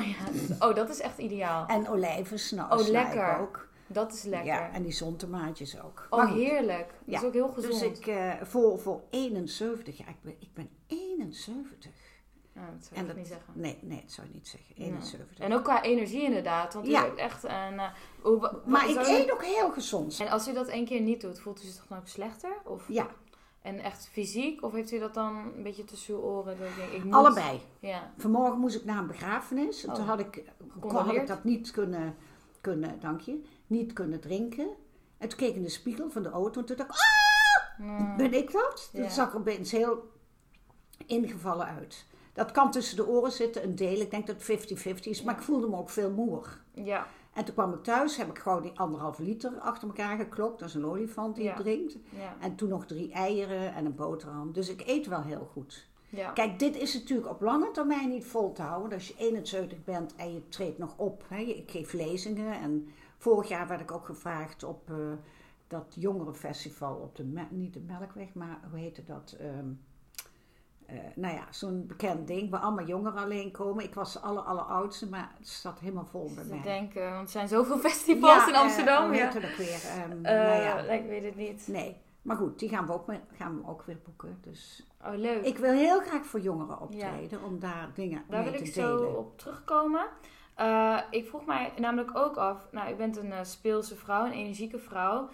ja, 0.58 0.66
oh, 0.68 0.74
dat 0.74 0.88
is 0.88 1.00
echt 1.00 1.18
ideaal. 1.18 1.66
En 1.66 1.88
olijven 1.88 2.38
snij, 2.38 2.64
Oh, 2.70 2.86
lekker. 2.88 3.32
ik 3.34 3.40
ook. 3.40 3.68
Dat 3.86 4.12
is 4.12 4.22
lekker. 4.22 4.46
Ja, 4.46 4.70
en 4.72 4.82
die 4.82 4.92
zontomaatjes 4.92 5.80
ook. 5.82 6.06
oh, 6.10 6.32
heerlijk. 6.32 6.86
Dat 6.88 6.96
Ja, 7.04 7.18
is 7.18 7.24
ook 7.24 7.32
heel 7.32 7.48
gezond. 7.48 7.72
Dus 7.80 7.82
ik, 7.82 8.06
eh, 8.06 8.32
voor, 8.42 8.78
voor 8.78 9.00
71, 9.10 9.98
ja, 9.98 10.08
ik 10.08 10.16
ben, 10.22 10.34
ik 10.38 10.54
ben 10.54 10.68
71. 10.86 11.90
Ja, 12.54 12.70
dat 12.70 12.84
zou 12.84 12.94
En 12.94 13.00
ik 13.00 13.06
dat, 13.06 13.16
niet 13.16 13.26
zeggen. 13.26 13.52
nee, 13.56 13.78
nee, 13.82 14.00
dat 14.00 14.12
zou 14.12 14.26
ik 14.26 14.32
niet 14.34 14.48
zeggen. 14.48 14.74
Ja. 14.76 14.82
71. 14.84 15.38
En 15.38 15.52
ook 15.52 15.64
qua 15.64 15.82
energie 15.82 16.22
inderdaad. 16.22 16.74
Want 16.74 16.86
Ja. 16.86 17.06
echt 17.16 17.44
een... 17.44 17.78
eh, 17.78 17.90
hoe, 18.22 18.60
Maar 18.66 18.88
ik 18.90 18.96
eet 19.06 19.32
ook 19.32 19.44
heel 19.44 19.70
gezond. 19.70 20.20
En 20.20 20.28
als 20.28 20.48
u 20.48 20.52
dat 20.52 20.66
één 20.68 20.84
keer 20.84 21.00
niet 21.00 21.20
doet, 21.20 21.38
voelt 21.40 21.62
u 21.62 21.66
zich 21.66 21.86
dan 21.88 21.98
ook 21.98 22.08
slechter? 22.08 22.56
Of, 22.64 22.84
Ja, 22.88 23.06
En 23.62 23.78
echt 23.78 24.08
fysiek? 24.08 24.62
Of 24.62 24.72
heeft 24.72 24.92
u 24.92 24.98
dat 24.98 25.14
dan 25.14 25.36
een 25.56 25.62
beetje 25.62 25.84
tussen 25.84 26.14
uw 26.14 26.20
oren? 26.20 26.58
Dat 26.58 26.68
ik 26.68 26.76
denk, 26.76 26.90
ik 26.92 27.04
moet... 27.04 27.14
allebei. 27.14 27.60
Ja. 27.80 28.12
Vanmorgen 28.16 28.58
moest 28.58 28.76
ik 28.76 28.84
naar 28.84 28.98
een 28.98 29.06
begrafenis. 29.06 29.82
En 29.84 29.88
Oh. 29.90 29.94
toen 29.94 30.04
had 30.04 30.18
ik, 30.20 30.44
kon, 30.80 30.90
had 30.94 31.14
ik 31.14 31.26
dat 31.26 31.44
niet 31.44 31.70
kunnen, 31.70 32.16
kunnen, 32.60 33.00
dank 33.00 33.20
je, 33.20 33.44
niet 33.66 33.92
kunnen 33.92 34.20
drinken. 34.20 34.68
En 35.18 35.28
toen 35.28 35.38
keek 35.38 35.48
ik 35.48 35.56
in 35.56 35.62
de 35.62 35.68
spiegel 35.68 36.10
van 36.10 36.22
de 36.22 36.28
auto 36.30 36.60
en 36.60 36.66
toen 36.66 36.76
dacht 36.76 36.90
ik, 36.90 36.96
ah, 36.96 37.02
Mm. 37.78 38.16
ben 38.16 38.32
ik 38.32 38.52
dat? 38.52 38.90
Ja. 38.92 39.00
Dat 39.02 39.12
zag 39.12 39.32
er 39.32 39.38
opeens 39.38 39.70
heel 39.72 40.10
ingevallen 41.06 41.66
uit. 41.66 42.06
Dat 42.32 42.50
kan 42.50 42.70
tussen 42.70 42.96
de 42.96 43.06
oren 43.06 43.32
zitten, 43.32 43.64
een 43.64 43.74
deel. 43.74 44.00
Ik 44.00 44.10
denk 44.10 44.26
dat 44.26 44.36
het 44.36 44.44
50-50 44.44 45.06
is, 45.10 45.22
maar 45.22 45.34
ik 45.34 45.42
voelde 45.42 45.68
me 45.68 45.76
ook 45.76 45.90
veel 45.90 46.10
moer. 46.10 46.60
Ja. 46.74 47.06
En 47.32 47.44
toen 47.44 47.54
kwam 47.54 47.72
ik 47.72 47.82
thuis, 47.82 48.16
heb 48.16 48.28
ik 48.28 48.38
gewoon 48.38 48.62
die 48.62 48.78
anderhalf 48.78 49.18
liter 49.18 49.58
achter 49.58 49.88
elkaar 49.88 50.16
geklokt. 50.16 50.58
Dat 50.58 50.68
is 50.68 50.74
een 50.74 50.86
olifant 50.86 51.34
die 51.34 51.44
Ja. 51.44 51.54
drinkt. 51.54 51.92
Ja. 52.10 52.36
En 52.40 52.54
toen 52.56 52.68
nog 52.68 52.86
drie 52.86 53.12
eieren 53.12 53.74
en 53.74 53.84
een 53.84 53.94
boterham. 53.94 54.52
Dus 54.52 54.68
ik 54.68 54.82
eet 54.86 55.06
wel 55.06 55.22
heel 55.22 55.48
goed. 55.52 55.86
Ja. 56.08 56.30
Kijk, 56.30 56.58
dit 56.58 56.76
is 56.76 56.94
natuurlijk 56.94 57.28
op 57.30 57.40
lange 57.40 57.70
termijn 57.70 58.08
niet 58.08 58.24
vol 58.26 58.52
te 58.52 58.62
houden. 58.62 58.92
Als 58.92 59.08
je 59.08 59.14
71 59.16 59.84
bent 59.84 60.14
en 60.16 60.32
je 60.34 60.48
treedt 60.48 60.78
nog 60.78 60.94
op. 60.96 61.24
Hè. 61.28 61.38
Ik 61.38 61.70
geef 61.70 61.92
lezingen. 61.92 62.52
En 62.60 62.88
vorig 63.24 63.48
jaar 63.48 63.68
werd 63.68 63.80
ik 63.80 63.92
ook 63.92 64.06
gevraagd 64.06 64.62
op 64.62 64.90
eh, 64.90 64.96
dat 65.66 65.94
jongerenfestival 65.98 66.94
op 66.94 67.16
de, 67.16 67.44
niet 67.50 67.74
de 67.74 67.80
Melkweg, 67.80 68.34
maar 68.34 68.60
hoe 68.70 68.78
heette 68.78 69.04
dat? 69.04 69.36
Ehm, 69.38 69.68
eh, 70.86 70.96
nou 71.14 71.34
ja, 71.34 71.44
zo'n 71.50 71.86
bekend 71.86 72.26
ding 72.26 72.50
waar 72.50 72.60
allemaal 72.60 72.84
jongeren 72.86 73.22
alleen 73.22 73.50
komen. 73.50 73.84
Ik 73.84 73.94
was 73.94 74.12
de 74.12 74.18
aller, 74.20 74.42
alleroudste, 74.42 75.08
maar 75.08 75.32
het 75.38 75.48
zat 75.48 75.78
helemaal 75.80 76.06
vol 76.06 76.30
bij 76.34 76.44
mij. 76.44 76.62
denken, 76.62 77.10
want 77.10 77.24
er 77.24 77.28
zijn 77.32 77.48
zoveel 77.48 77.78
festivals 77.78 78.46
in 78.48 78.54
eh, 78.54 78.60
Amsterdam. 78.60 79.06
hoe 79.06 79.16
ja. 79.16 79.30
dat 79.30 79.56
weer? 79.56 79.80
Ehm, 79.84 80.24
Eh, 80.24 80.32
nou 80.32 80.62
ja, 80.62 80.78
Ik 80.78 81.06
weet 81.06 81.24
het 81.24 81.36
niet. 81.36 81.68
nee. 81.68 82.02
Maar 82.22 82.36
goed, 82.36 82.58
die 82.58 82.68
gaan 82.68 82.86
we 82.86 82.92
ook, 82.92 83.04
gaan 83.32 83.60
we 83.60 83.66
ook 83.68 83.82
weer 83.82 83.98
boeken. 84.04 84.38
Dus 84.40 84.86
Oh, 85.04 85.14
leuk. 85.16 85.44
ik 85.44 85.58
wil 85.58 85.72
heel 85.72 86.00
graag 86.00 86.26
voor 86.26 86.40
jongeren 86.40 86.80
optreden, 86.80 87.42
om 87.42 87.58
daar 87.58 87.90
dingen 87.94 88.22
Daar 88.28 88.42
mee 88.42 88.50
wil 88.50 88.58
te 88.60 88.66
ik 88.66 88.72
zo 88.72 88.96
delen. 88.96 89.18
op 89.18 89.38
terugkomen. 89.38 90.06
Eh, 90.54 90.98
ik 91.10 91.26
vroeg 91.28 91.44
mij 91.46 91.72
namelijk 91.78 92.16
ook 92.16 92.36
af, 92.36 92.66
nou, 92.72 92.92
u 92.92 92.96
bent 92.96 93.16
een 93.16 93.32
eh, 93.32 93.38
speelse 93.44 93.96
vrouw, 93.96 94.24
een 94.26 94.32
energieke 94.32 94.78
vrouw. 94.78 95.28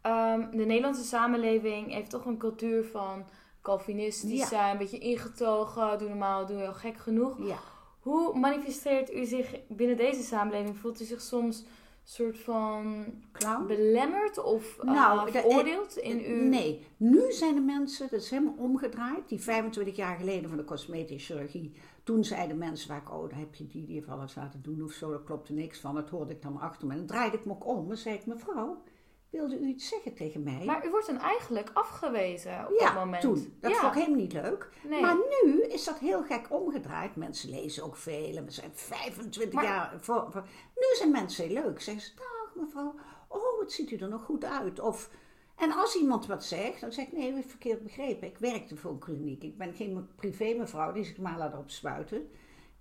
Ehm, 0.00 0.50
de 0.50 0.64
Nederlandse 0.64 1.04
samenleving 1.04 1.92
heeft 1.92 2.10
toch 2.10 2.24
een 2.26 2.38
cultuur 2.38 2.84
van 2.84 3.24
Calvinistisch 3.62 4.38
Ja. 4.40 4.46
zijn, 4.46 4.72
een 4.72 4.78
beetje 4.78 4.98
ingetogen, 4.98 5.98
doe 5.98 6.08
normaal, 6.08 6.46
doe 6.46 6.56
heel 6.56 6.72
gek 6.72 6.96
genoeg. 6.96 7.36
Ja. 7.46 7.58
Hoe 8.00 8.38
manifesteert 8.38 9.12
u 9.14 9.24
zich 9.24 9.54
binnen 9.68 9.96
deze 9.96 10.22
samenleving? 10.22 10.76
Voelt 10.78 11.00
u 11.00 11.04
zich 11.04 11.20
soms 11.20 11.64
soort 12.04 12.38
van 12.38 13.04
Clown? 13.32 13.66
belemmerd 13.66 14.42
of 14.42 14.82
Nou, 14.82 15.24
de- 15.30 15.38
veroordeeld 15.38 15.96
in 15.96 16.24
uw... 16.26 16.42
Nee, 16.48 16.86
nu 16.96 17.32
zijn 17.32 17.54
de 17.54 17.60
mensen, 17.60 18.08
dat 18.10 18.20
is 18.20 18.30
helemaal 18.30 18.54
omgedraaid. 18.58 19.28
Die 19.28 19.40
25 19.40 19.96
jaar 19.96 20.16
geleden 20.16 20.48
van 20.48 20.58
de 20.58 20.64
cosmetische 20.64 21.32
chirurgie. 21.32 21.72
Toen 22.02 22.24
zeiden 22.24 22.58
mensen 22.58 22.88
vaak, 22.88 23.12
oh, 23.12 23.28
dan 23.28 23.38
heb 23.38 23.54
je 23.54 23.66
die 23.66 23.84
die 23.84 23.94
heeft 23.94 24.08
alles 24.08 24.34
laten 24.34 24.62
doen 24.62 24.82
of 24.84 24.92
zo. 24.92 25.10
Daar 25.10 25.22
klopte 25.22 25.52
niks 25.52 25.80
van. 25.80 25.94
Dat 25.94 26.10
hoorde 26.10 26.32
ik 26.32 26.42
dan 26.42 26.60
achter 26.60 26.86
me. 26.86 26.92
En 26.92 26.98
dan 26.98 27.06
draaide 27.06 27.36
ik 27.36 27.44
me 27.44 27.52
ook 27.52 27.66
om 27.66 27.90
en 27.90 27.96
zei 27.98 28.14
ik, 28.14 28.26
mevrouw, 28.26 28.82
wilde 29.30 29.58
u 29.60 29.66
iets 29.66 29.88
zeggen 29.88 30.14
tegen 30.14 30.42
mij? 30.42 30.64
Maar 30.64 30.86
u 30.86 30.90
wordt 30.90 31.06
dan 31.06 31.18
eigenlijk 31.18 31.70
afgewezen 31.72 32.66
op 32.66 32.78
ja, 32.78 32.84
dat 32.84 33.04
moment. 33.04 33.22
toen. 33.22 33.56
Dat 33.60 33.70
ja. 33.70 33.76
vond 33.78 33.92
ik 33.94 33.98
helemaal 33.98 34.20
niet 34.20 34.32
leuk. 34.32 34.70
Nee. 34.88 35.00
Maar 35.00 35.16
nu 35.44 35.62
is 35.62 35.84
dat 35.84 35.98
heel 35.98 36.22
gek 36.22 36.46
omgedraaid. 36.50 37.16
Mensen 37.16 37.50
lezen 37.50 37.84
ook 37.84 37.96
veel 37.96 38.36
en 38.36 38.44
we 38.44 38.50
zijn 38.50 38.70
25 38.74 39.52
Maar- 39.52 39.64
jaar 39.64 39.96
voor, 40.00 40.26
voor- 40.30 40.46
Nu 40.74 40.96
zijn 40.96 41.10
mensen 41.10 41.46
heel 41.48 41.62
leuk. 41.62 41.80
Zeggen 41.80 42.04
ze, 42.04 42.14
dag 42.14 42.64
mevrouw, 42.64 42.94
oh 43.28 43.58
wat 43.58 43.72
ziet 43.72 43.90
u 43.90 43.96
er 43.96 44.08
nog 44.08 44.22
goed 44.24 44.44
uit. 44.44 44.80
Of, 44.80 45.10
en 45.56 45.72
als 45.72 45.96
iemand 45.96 46.26
wat 46.26 46.44
zegt, 46.44 46.80
dan 46.80 46.92
zeg 46.92 47.06
ik, 47.06 47.12
nee, 47.12 47.32
heeft 47.32 47.48
verkeerd 47.48 47.82
begrepen. 47.82 48.28
Ik 48.28 48.38
werkte 48.38 48.76
voor 48.76 48.90
een 48.90 48.98
kliniek. 48.98 49.42
Ik 49.42 49.58
ben 49.58 49.74
geen 49.74 50.08
privé 50.16 50.54
mevrouw 50.58 50.92
die 50.92 51.04
zich 51.04 51.18
maar 51.18 51.38
laat 51.38 51.52
erop 51.52 51.70
spuiten. 51.70 52.30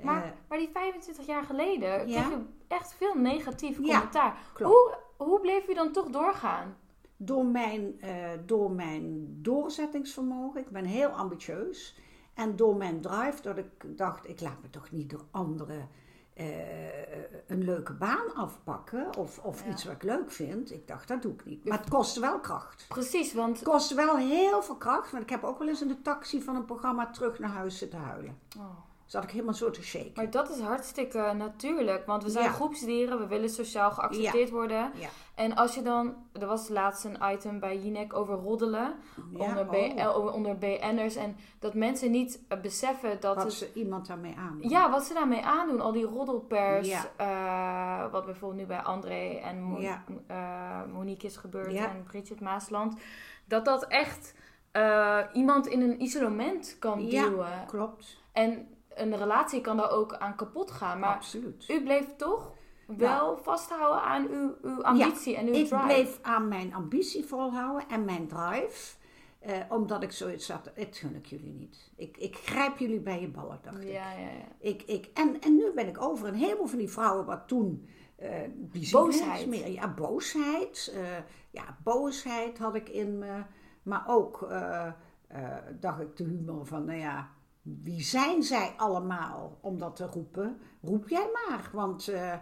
Maar, 0.01 0.23
Eh, 0.23 0.29
maar 0.49 0.57
die 0.57 0.69
25 0.73 1.25
jaar 1.25 1.43
geleden 1.43 2.07
Ja. 2.09 2.21
kreeg 2.27 2.37
u 2.37 2.45
echt 2.67 2.93
veel 2.93 3.15
negatief 3.15 3.75
commentaar. 3.77 4.37
Hoe, 4.57 4.97
hoe 5.17 5.39
bleef 5.39 5.67
u 5.69 5.73
dan 5.73 5.91
toch 5.91 6.09
doorgaan? 6.09 6.75
door 7.23 7.45
mijn, 7.45 8.01
eh, 8.01 8.29
door 8.45 8.71
mijn 8.71 9.27
doorzettingsvermogen. 9.41 10.61
Ik 10.61 10.69
ben 10.69 10.85
heel 10.85 11.09
ambitieus. 11.09 11.99
En 12.33 12.55
door 12.55 12.75
mijn 12.75 13.01
drive, 13.01 13.41
dat 13.41 13.57
ik 13.57 13.97
dacht, 13.97 14.29
ik 14.29 14.41
laat 14.41 14.61
me 14.61 14.69
toch 14.69 14.91
niet 14.91 15.09
door 15.09 15.25
anderen 15.31 15.89
een 17.47 17.63
leuke 17.63 17.93
baan 17.93 18.33
afpakken 18.35 19.15
of, 19.17 19.39
of 19.39 19.63
Ja. 19.65 19.71
iets 19.71 19.83
wat 19.83 19.93
ik 19.93 20.03
leuk 20.03 20.31
vind. 20.31 20.71
Ik 20.71 20.87
dacht, 20.87 21.07
dat 21.07 21.21
doe 21.21 21.33
ik 21.33 21.45
niet. 21.45 21.65
Maar 21.65 21.77
het 21.79 21.89
kostte 21.89 22.19
wel 22.19 22.39
kracht. 22.39 22.85
Precies, 22.87 23.33
want 23.33 23.59
Het 23.59 23.67
kostte 23.67 23.95
wel 23.95 24.17
heel 24.17 24.63
veel 24.63 24.75
kracht, 24.75 25.11
want 25.11 25.23
ik 25.23 25.29
heb 25.29 25.43
ook 25.43 25.59
wel 25.59 25.67
eens 25.67 25.81
in 25.81 25.87
de 25.87 26.01
taxi 26.01 26.41
van 26.41 26.55
een 26.55 26.65
programma 26.65 27.09
terug 27.11 27.39
naar 27.39 27.49
huis 27.49 27.77
zitten 27.77 27.99
huilen. 27.99 28.37
Oh. 28.57 28.65
Zat 29.11 29.23
ik 29.23 29.29
helemaal 29.31 29.53
zo 29.53 29.69
te 29.69 29.83
shaken. 29.83 30.11
Maar 30.15 30.29
dat 30.29 30.49
is 30.49 30.59
hartstikke 30.59 31.33
natuurlijk, 31.37 32.05
want 32.05 32.23
we 32.23 32.29
zijn 32.29 32.45
Ja. 32.45 32.51
groepsdieren, 32.51 33.19
we 33.19 33.27
willen 33.27 33.49
sociaal 33.49 33.91
geaccepteerd 33.91 34.49
worden. 34.49 34.91
Ja. 34.95 35.07
En 35.35 35.55
als 35.55 35.75
je 35.75 35.81
dan, 35.81 36.15
er 36.39 36.47
was 36.47 36.69
laatst 36.69 37.05
een 37.05 37.17
item 37.33 37.59
bij 37.59 37.77
Jinek 37.77 38.13
over 38.13 38.35
roddelen, 38.35 38.93
Ja, 39.37 39.49
onder, 39.59 40.15
oh, 40.15 40.33
onder 40.33 40.57
BN'ers, 40.57 41.15
en 41.15 41.35
dat 41.59 41.73
mensen 41.73 42.11
niet 42.11 42.39
eh, 42.47 42.59
beseffen 42.61 43.19
dat 43.19 43.35
wat 43.35 43.43
het... 43.43 43.53
ze 43.53 43.71
iemand 43.73 44.07
daarmee 44.07 44.35
aan. 44.37 44.57
Ja, 44.61 44.89
wat 44.91 45.03
ze 45.03 45.13
daarmee 45.13 45.41
aandoen, 45.41 45.81
al 45.81 45.91
die 45.91 46.05
roddelpers, 46.05 46.87
Ja. 46.87 47.05
eh, 48.05 48.11
wat 48.11 48.25
bijvoorbeeld 48.25 48.61
nu 48.61 48.67
bij 48.67 48.81
André 48.81 49.29
en 49.43 49.75
Ja. 49.79 50.03
eh, 50.27 50.93
Monique 50.93 51.27
is 51.27 51.37
gebeurd 51.37 51.71
Ja. 51.71 51.89
en 51.89 52.03
Bridget 52.03 52.39
Maasland, 52.39 52.99
dat 53.45 53.65
dat 53.65 53.87
echt 53.87 54.33
iemand 55.33 55.67
in 55.67 55.81
een 55.81 56.01
isolement 56.01 56.75
kan 56.79 57.05
Ja. 57.07 57.23
duwen. 57.29 57.63
Klopt, 57.67 58.19
En 58.31 58.67
een 58.95 59.17
relatie 59.17 59.61
kan 59.61 59.77
daar 59.77 59.91
ook 59.91 60.13
aan 60.15 60.35
kapot 60.35 60.71
gaan, 60.71 60.99
maar 60.99 61.15
absoluut. 61.15 61.69
u 61.69 61.83
bleef 61.83 62.15
toch 62.15 62.51
wel 62.85 63.37
vasthouden 63.37 64.01
aan 64.01 64.27
uw, 64.27 64.55
uw 64.61 64.83
ambitie 64.83 65.35
en 65.35 65.47
uw 65.47 65.53
ik 65.53 65.67
drive. 65.67 65.85
bleef 65.85 66.19
aan 66.21 66.47
mijn 66.47 66.73
ambitie 66.73 67.25
volhouden 67.25 67.87
en 67.89 68.05
mijn 68.05 68.27
drive. 68.27 68.95
eh, 69.39 69.57
omdat 69.69 70.03
ik 70.03 70.11
zoiets 70.11 70.49
had, 70.51 70.71
het 70.73 70.97
gun 70.97 71.15
ik 71.15 71.25
jullie 71.25 71.53
niet. 71.53 71.91
Ik, 71.95 72.17
ik 72.17 72.35
grijp 72.35 72.77
jullie 72.77 72.99
bij 72.99 73.21
je 73.21 73.27
ballen, 73.27 73.59
dacht 73.61 73.81
ik. 73.83 73.91
Ja, 73.91 74.11
ja, 74.11 74.29
ik, 74.59 74.81
ik 74.81 75.09
en, 75.13 75.41
en 75.41 75.55
nu 75.55 75.71
ben 75.75 75.87
ik 75.87 76.01
over 76.01 76.27
een 76.27 76.35
heleboel 76.35 76.65
van 76.67 76.77
die 76.77 76.89
vrouwen 76.91 77.25
wat 77.25 77.47
toen... 77.47 77.87
eh 78.15 78.29
Boosheid. 78.91 79.47
Meer. 79.47 79.69
Ja, 79.69 79.87
boosheid. 79.93 80.91
eh, 80.95 81.17
ja, 81.51 81.77
boosheid 81.83 82.57
had 82.57 82.75
ik 82.75 82.89
in 82.89 83.17
me. 83.19 83.43
Maar 83.83 84.03
ook 84.07 84.47
dacht 85.79 86.01
ik 86.01 86.17
de 86.17 86.23
humor 86.23 86.65
van, 86.65 86.85
nou 86.85 86.99
ja... 86.99 87.29
Wie 87.61 88.01
zijn 88.01 88.43
zij 88.43 88.73
allemaal 88.77 89.57
om 89.61 89.79
dat 89.79 89.95
te 89.95 90.05
roepen? 90.05 90.57
Roep 90.81 91.09
jij 91.09 91.29
maar, 91.33 91.69
want 91.73 92.07
eh, 92.07 92.33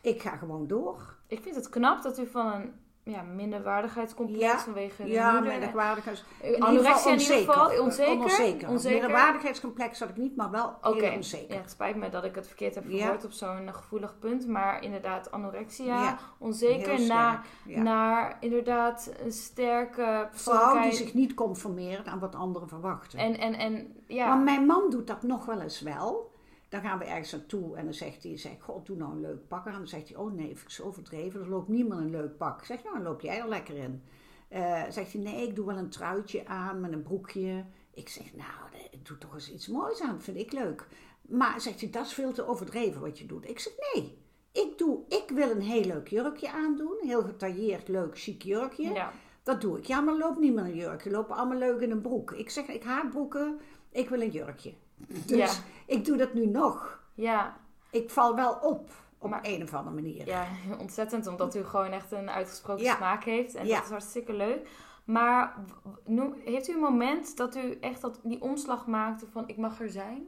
ik 0.00 0.22
ga 0.22 0.36
gewoon 0.36 0.66
door. 0.66 1.18
Ik 1.26 1.42
vind 1.42 1.54
het 1.54 1.68
knap 1.68 2.02
dat 2.02 2.18
u 2.18 2.26
van 2.26 2.52
een 2.52 2.72
ja, 3.02 3.22
minderwaardigheidscomplex 3.22 4.42
Ja, 4.42 4.58
vanwege 4.58 5.02
de 5.04 5.08
Ja, 5.10 5.32
moeder... 5.32 5.50
minderwaardigheids... 5.52 6.24
In 6.40 6.48
ieder 6.52 6.64
anorexia 6.66 6.94
geval 6.94 7.12
in 7.12 7.18
ieder 7.20 7.36
geval, 7.36 7.80
onzeker. 7.84 8.12
onzeker? 8.22 8.68
Onzeker. 8.68 8.98
Minderwaardigheidscomplex 9.00 9.98
had 10.00 10.08
ik 10.08 10.16
niet, 10.16 10.36
maar 10.36 10.50
wel 10.50 10.74
Oké, 10.82 11.04
heel 11.04 11.16
onzeker. 11.16 11.54
ja, 11.54 11.60
het 11.60 11.70
spijt 11.70 11.96
me 11.96 12.08
dat 12.08 12.24
ik 12.24 12.34
het 12.34 12.46
verkeerd 12.46 12.74
heb 12.74 12.84
Ja. 12.88 12.98
verwoord 12.98 13.24
op 13.24 13.32
zo'n 13.32 13.68
gevoelig 13.74 14.18
punt. 14.18 14.46
Maar 14.46 14.82
inderdaad, 14.82 15.30
anorexia, 15.30 16.02
Ja, 16.02 16.18
onzeker, 16.38 17.00
na, 17.00 17.42
naar 17.64 18.36
inderdaad 18.40 19.10
een 19.24 19.32
sterke 19.32 20.28
Vrouw 20.32 20.82
die 20.82 20.92
zich 20.92 21.14
niet 21.14 21.34
conformeert 21.34 22.06
aan 22.06 22.18
wat 22.18 22.34
anderen 22.34 22.68
verwachten. 22.68 23.18
En, 23.18 23.38
en, 23.38 23.54
en 23.54 23.96
ja, 24.06 24.26
Maar 24.26 24.38
mijn 24.44 24.66
man 24.66 24.90
doet 24.90 25.06
dat 25.06 25.22
nog 25.22 25.44
wel 25.46 25.60
eens 25.60 25.80
wel. 25.80 26.29
Dan 26.70 26.80
gaan 26.80 26.98
we 26.98 27.04
ergens 27.04 27.32
naartoe 27.32 27.76
en 27.76 27.84
dan 27.84 27.94
zegt 27.94 28.22
hij, 28.22 28.38
zeg, 28.38 28.52
god, 28.60 28.86
doe 28.86 28.96
nou 28.96 29.12
een 29.12 29.20
leuk 29.20 29.48
pak 29.48 29.66
aan. 29.66 29.72
Dan 29.72 29.88
zegt 29.88 30.08
hij, 30.08 30.16
oh 30.16 30.32
nee, 30.32 30.50
ik 30.50 30.64
zo 30.66 30.82
overdreven, 30.82 31.40
er 31.40 31.48
loopt 31.48 31.68
niemand 31.68 32.00
een 32.00 32.10
leuk 32.10 32.36
pak. 32.36 32.58
Ik 32.60 32.66
zeg, 32.66 32.82
nou, 32.82 32.94
dan 32.94 33.04
loop 33.04 33.20
jij 33.20 33.38
er 33.38 33.48
lekker 33.48 33.76
in. 33.76 34.02
Eh, 34.48 34.82
zegt 34.88 35.12
hij, 35.12 35.22
nee, 35.22 35.48
ik 35.48 35.54
doe 35.54 35.66
wel 35.66 35.76
een 35.76 35.90
truitje 35.90 36.46
aan 36.46 36.80
met 36.80 36.92
een 36.92 37.02
broekje. 37.02 37.64
Ik 37.94 38.08
zeg, 38.08 38.34
nou, 38.34 38.70
doe 39.02 39.18
toch 39.18 39.34
eens 39.34 39.52
iets 39.52 39.68
moois 39.68 40.00
aan, 40.00 40.22
vind 40.22 40.36
ik 40.36 40.52
leuk. 40.52 40.86
Maar 41.20 41.60
zegt 41.60 41.80
hij, 41.80 41.90
dat 41.90 42.06
is 42.06 42.12
veel 42.12 42.32
te 42.32 42.46
overdreven 42.46 43.00
wat 43.00 43.18
je 43.18 43.26
doet. 43.26 43.48
Ik 43.48 43.58
zeg, 43.58 43.72
nee, 43.94 44.18
ik, 44.52 44.78
doe, 44.78 45.00
ik 45.08 45.30
wil 45.34 45.50
een 45.50 45.60
heel 45.62 45.84
leuk 45.84 46.08
jurkje 46.08 46.50
aandoen. 46.50 46.96
Heel 47.00 47.22
getailleerd, 47.22 47.88
leuk, 47.88 48.18
chic 48.18 48.42
jurkje. 48.42 48.92
ja. 48.92 49.12
Dat 49.42 49.60
doe 49.60 49.78
ik. 49.78 49.84
Ja, 49.84 50.00
maar 50.00 50.16
loopt 50.16 50.38
niemand 50.38 50.66
een 50.66 50.74
jurkje. 50.74 51.10
Lopen 51.10 51.36
allemaal 51.36 51.58
leuk 51.58 51.80
in 51.80 51.90
een 51.90 52.00
broek. 52.00 52.32
Ik 52.32 52.50
zeg, 52.50 52.66
ik 52.66 52.82
haat 52.82 53.10
broeken, 53.10 53.60
ik 53.90 54.08
wil 54.08 54.20
een 54.20 54.30
jurkje. 54.30 54.74
Dus 55.08 55.36
Ja. 55.36 55.50
ik 55.86 56.04
doe 56.04 56.16
dat 56.16 56.34
nu 56.34 56.46
nog. 56.46 56.98
ja, 57.14 57.58
Ik 57.90 58.10
val 58.10 58.34
wel 58.34 58.52
op, 58.52 58.90
op 59.18 59.30
Maar- 59.30 59.40
een 59.42 59.62
of 59.62 59.74
andere 59.74 59.94
manier. 59.96 60.26
Ja, 60.26 60.46
ontzettend, 60.78 61.26
omdat 61.26 61.54
u 61.54 61.64
gewoon 61.64 61.90
echt 61.92 62.12
een 62.12 62.30
uitgesproken 62.30 62.84
Ja. 62.84 62.96
smaak 62.96 63.24
heeft. 63.24 63.54
En 63.54 63.66
Ja. 63.66 63.74
dat 63.74 63.84
is 63.84 63.90
hartstikke 63.90 64.32
leuk. 64.32 64.68
Maar 65.04 65.56
noem, 66.04 66.34
heeft 66.44 66.68
u 66.68 66.72
een 66.72 66.78
moment 66.80 67.36
dat 67.36 67.56
u 67.56 67.78
echt 67.80 68.00
dat, 68.00 68.20
die 68.22 68.40
omslag 68.42 68.86
maakte 68.86 69.26
van 69.32 69.48
ik 69.48 69.56
mag 69.56 69.80
er 69.80 69.90
zijn? 69.90 70.26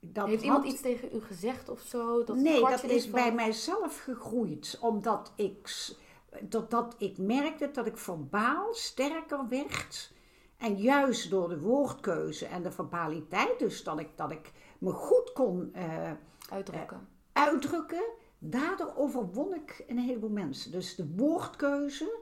Dat 0.00 0.26
heeft 0.26 0.42
iemand 0.42 0.64
iets 0.64 0.80
tegen 0.80 1.08
u 1.14 1.20
gezegd 1.20 1.68
of 1.68 1.80
zo? 1.80 2.24
Dat 2.24 2.36
nee, 2.36 2.60
dat 2.60 2.82
is 2.84 3.02
van- 3.02 3.12
bij 3.12 3.32
mijzelf 3.32 4.02
gegroeid. 4.02 4.78
Omdat 4.80 5.32
ik, 5.36 5.66
s- 5.68 5.98
doordat 6.42 6.94
ik 6.98 7.18
merkte 7.18 7.70
dat 7.72 7.86
ik 7.86 7.96
verbaal 7.98 8.74
sterker 8.74 9.48
werd. 9.48 10.12
En 10.58 10.76
juist 10.76 11.30
door 11.30 11.48
de 11.48 11.60
woordkeuze 11.60 12.46
en 12.46 12.62
de 12.62 12.70
verbaliteit, 12.70 13.58
dus 13.58 13.84
dat 13.84 14.00
ik, 14.00 14.08
dat 14.16 14.30
ik 14.30 14.52
me 14.78 14.90
goed 14.92 15.32
kon 15.32 15.70
eh, 15.72 16.10
Uitdrukken. 16.50 17.08
uitdrukken, 17.32 18.02
daardoor 18.38 18.92
overwon 18.96 19.54
ik 19.54 19.84
een 19.88 19.98
heleboel 19.98 20.30
mensen. 20.30 20.70
Dus 20.70 20.94
de 20.94 21.14
woordkeuze, 21.16 22.18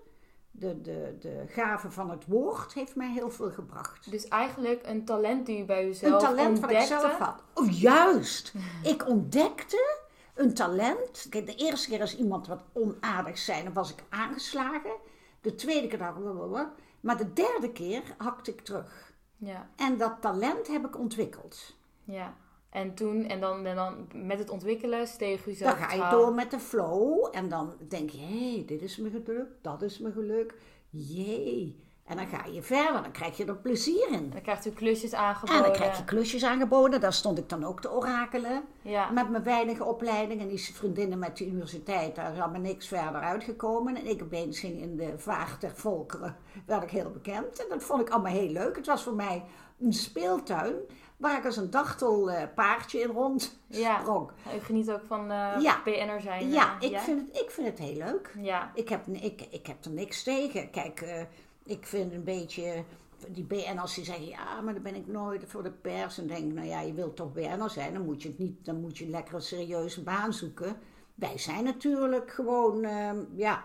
de, 0.50 0.80
de, 0.80 1.16
de 1.20 1.44
gave 1.48 1.90
van 1.90 2.10
het 2.10 2.26
woord, 2.26 2.72
heeft 2.74 2.96
mij 2.96 3.12
heel 3.12 3.30
veel 3.30 3.50
gebracht. 3.50 4.10
dus 4.10 4.28
eigenlijk 4.28 4.86
een 4.86 5.04
talent 5.04 5.46
die 5.46 5.62
u 5.62 5.64
bij 5.64 5.88
uzelf 5.88 6.12
Een 6.12 6.28
talent 6.28 6.56
ik 6.58 6.62
ontdekte. 6.64 6.86
zelf 6.86 7.18
had. 7.18 7.42
Oh, 7.54 7.80
juist! 7.80 8.52
Ik 8.82 9.08
ontdekte 9.08 9.98
een 10.34 10.54
talent. 10.54 11.26
Kijk, 11.30 11.46
de 11.46 11.54
eerste 11.54 11.88
keer 11.88 12.00
als 12.00 12.16
iemand 12.16 12.46
wat 12.46 12.62
onaardig 12.72 13.38
zei, 13.38 13.64
dan 13.64 13.72
was 13.72 13.90
ik 13.90 14.02
aangeslagen. 14.08 14.96
De 15.40 15.54
tweede 15.54 15.86
keer 15.86 15.98
dacht 15.98 16.18
ik. 16.18 16.66
Maar 17.06 17.16
de 17.16 17.32
derde 17.32 17.72
keer 17.72 18.02
hakte 18.18 18.50
ik 18.50 18.60
terug. 18.60 19.14
Ja, 19.36 19.70
En 19.76 19.96
dat 19.96 20.20
talent 20.20 20.66
heb 20.66 20.86
ik 20.86 20.98
ontwikkeld. 20.98 21.76
ja. 22.04 22.36
En 22.70 22.94
toen, 22.94 23.24
en 23.24 23.40
dan, 23.40 23.66
en 23.66 23.76
dan 23.76 24.08
met 24.12 24.38
het 24.38 24.50
ontwikkelen 24.50 25.06
steeg 25.06 25.46
u 25.46 25.46
Dan 25.46 25.54
zelf 25.54 25.78
ga 25.78 25.92
je 25.92 26.10
door 26.10 26.34
met 26.34 26.50
de 26.50 26.58
flow 26.58 27.28
en 27.32 27.48
dan 27.48 27.74
denk 27.88 28.10
je, 28.10 28.18
hé, 28.18 28.52
hey, 28.52 28.64
dit 28.66 28.82
is 28.82 28.96
me 28.96 29.10
gelukt, 29.10 29.62
dat 29.62 29.82
is 29.82 29.98
me 29.98 30.12
gelukt, 30.12 30.54
jee. 30.90 31.84
En 32.06 32.16
dan 32.16 32.26
ga 32.26 32.44
je 32.52 32.62
verder, 32.62 33.02
dan 33.02 33.10
krijg 33.12 33.36
je 33.36 33.44
er 33.44 33.56
plezier 33.56 34.08
in. 34.10 34.30
Dan 34.30 34.40
krijgt 34.42 34.66
u 34.66 34.70
klusjes 34.70 35.14
aangeboden. 35.14 35.56
En 35.56 35.62
dan 35.62 35.72
krijg 35.72 35.96
je 35.98 36.04
klusjes 36.04 36.44
aangeboden, 36.44 37.00
daar 37.00 37.12
stond 37.12 37.38
ik 37.38 37.48
dan 37.48 37.64
ook 37.64 37.80
te 37.80 37.90
orakelen. 37.92 38.62
Ja, 38.82 39.10
Met 39.10 39.30
mijn 39.30 39.42
weinige 39.42 39.84
opleiding 39.84 40.40
en 40.40 40.48
die 40.48 40.74
vriendinnen 40.74 41.18
met 41.18 41.36
de 41.36 41.46
universiteit, 41.46 42.14
daar 42.14 42.32
is 42.32 42.40
allemaal 42.40 42.60
niks 42.60 42.88
verder 42.88 43.20
uitgekomen. 43.20 43.96
En 43.96 44.06
ik 44.06 44.22
opeens 44.22 44.58
ging 44.60 44.80
in 44.80 44.96
de 44.96 45.14
vaart 45.16 45.60
der 45.60 45.72
volkeren, 45.74 46.36
werd 46.66 46.82
ik 46.82 46.90
heel 46.90 47.10
bekend. 47.10 47.58
En 47.62 47.66
dat 47.68 47.82
vond 47.82 48.00
ik 48.00 48.10
allemaal 48.10 48.32
heel 48.32 48.50
leuk. 48.50 48.76
Het 48.76 48.86
was 48.86 49.02
voor 49.02 49.14
mij 49.14 49.44
een 49.80 49.92
speeltuin 49.92 50.74
waar 51.16 51.38
ik 51.38 51.44
als 51.44 51.56
een 51.56 51.70
dachtel 51.70 52.30
paardje 52.54 53.00
in 53.00 53.10
rond 53.10 53.58
Ja. 53.66 53.98
sprong. 54.00 54.30
u 54.56 54.60
geniet 54.60 54.90
ook 54.90 55.02
van 55.06 55.30
eh 55.30 55.54
Ja. 55.60 55.80
BN'er 55.84 56.20
zijn. 56.20 56.50
Ja, 56.50 56.76
eh, 56.80 56.90
ik 56.90 56.98
vind, 56.98 57.20
het, 57.28 57.40
ik 57.42 57.50
vind 57.50 57.66
het 57.66 57.78
heel 57.78 57.96
leuk. 57.96 58.34
Ja, 58.38 58.70
Ik 58.74 58.88
heb, 58.88 59.06
ik, 59.06 59.46
ik 59.50 59.66
heb 59.66 59.84
er 59.84 59.90
niks 59.90 60.22
tegen. 60.22 60.70
Kijk, 60.70 61.00
eh, 61.00 61.22
ik 61.66 61.86
vind 61.86 62.12
een 62.12 62.24
beetje. 62.24 62.84
Die 63.28 63.44
BN'ers 63.44 63.94
die 63.94 64.04
zeggen, 64.04 64.26
ja, 64.26 64.60
maar 64.60 64.74
dan 64.74 64.82
ben 64.82 64.94
ik 64.94 65.06
nooit 65.06 65.44
voor 65.46 65.62
de 65.62 65.70
pers. 65.70 66.18
En 66.18 66.26
denk, 66.26 66.52
nou 66.52 66.66
ja, 66.66 66.80
je 66.80 66.92
wilt 66.92 67.16
toch 67.16 67.32
BN'er 67.32 67.70
zijn, 67.70 67.92
dan 67.92 68.04
moet 68.04 68.22
je, 68.22 68.28
het 68.28 68.38
niet, 68.38 68.64
dan 68.64 68.80
moet 68.80 68.98
je 68.98 69.08
lekker 69.08 69.34
een 69.34 69.42
serieuze 69.42 70.02
baan 70.02 70.32
zoeken. 70.32 70.76
Wij 71.14 71.38
zijn 71.38 71.64
natuurlijk 71.64 72.30
gewoon, 72.30 72.84
ehm, 72.84 73.24
ja, 73.34 73.64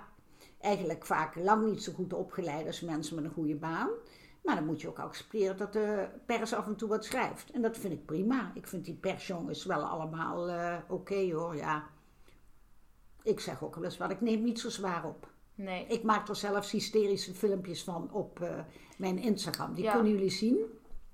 eigenlijk 0.60 1.06
vaak 1.06 1.36
lang 1.36 1.70
niet 1.70 1.84
zo 1.84 1.92
goed 1.94 2.14
opgeleid 2.14 2.68
als 2.68 2.82
mensen 2.82 3.16
met 3.16 3.24
een 3.24 3.32
goede 3.32 3.56
baan. 3.56 3.90
Maar 4.44 4.56
dan 4.56 4.66
moet 4.66 4.82
je 4.82 4.88
ook 4.88 5.00
accepteren 5.00 5.58
dat 5.58 5.74
de 5.74 6.10
pers 6.26 6.54
af 6.54 6.68
en 6.68 6.76
toe 6.76 6.90
wat 6.90 7.06
schrijft. 7.06 7.52
En 7.52 7.62
dat 7.62 7.78
vind 7.78 7.94
ik 7.94 8.06
prima. 8.06 8.52
Ik 8.54 8.68
vind 8.68 8.86
die 8.86 8.96
persjongens 8.96 9.66
wel 9.66 9.84
allemaal 9.84 10.50
eh, 10.50 10.78
oké 10.88 11.32
hoor, 11.34 11.56
ja. 11.56 11.90
Ik 13.24 13.40
zeg 13.40 13.64
ook 13.64 13.76
wel 13.76 13.84
eens 13.84 13.98
wat, 13.98 14.12
ik 14.12 14.22
neem 14.22 14.44
niet 14.44 14.60
zo 14.60 14.70
zwaar 14.70 15.06
op. 15.06 15.31
nee. 15.64 15.86
Ik 15.88 16.04
maak 16.04 16.28
er 16.28 16.36
zelfs 16.36 16.72
hysterische 16.72 17.34
filmpjes 17.34 17.84
van 17.84 18.10
op 18.12 18.42
eh, 18.42 18.50
mijn 18.98 19.18
Instagram. 19.18 19.74
Die 19.74 19.84
Ja. 19.84 19.94
kunnen 19.94 20.12
jullie 20.12 20.30
zien. 20.30 20.58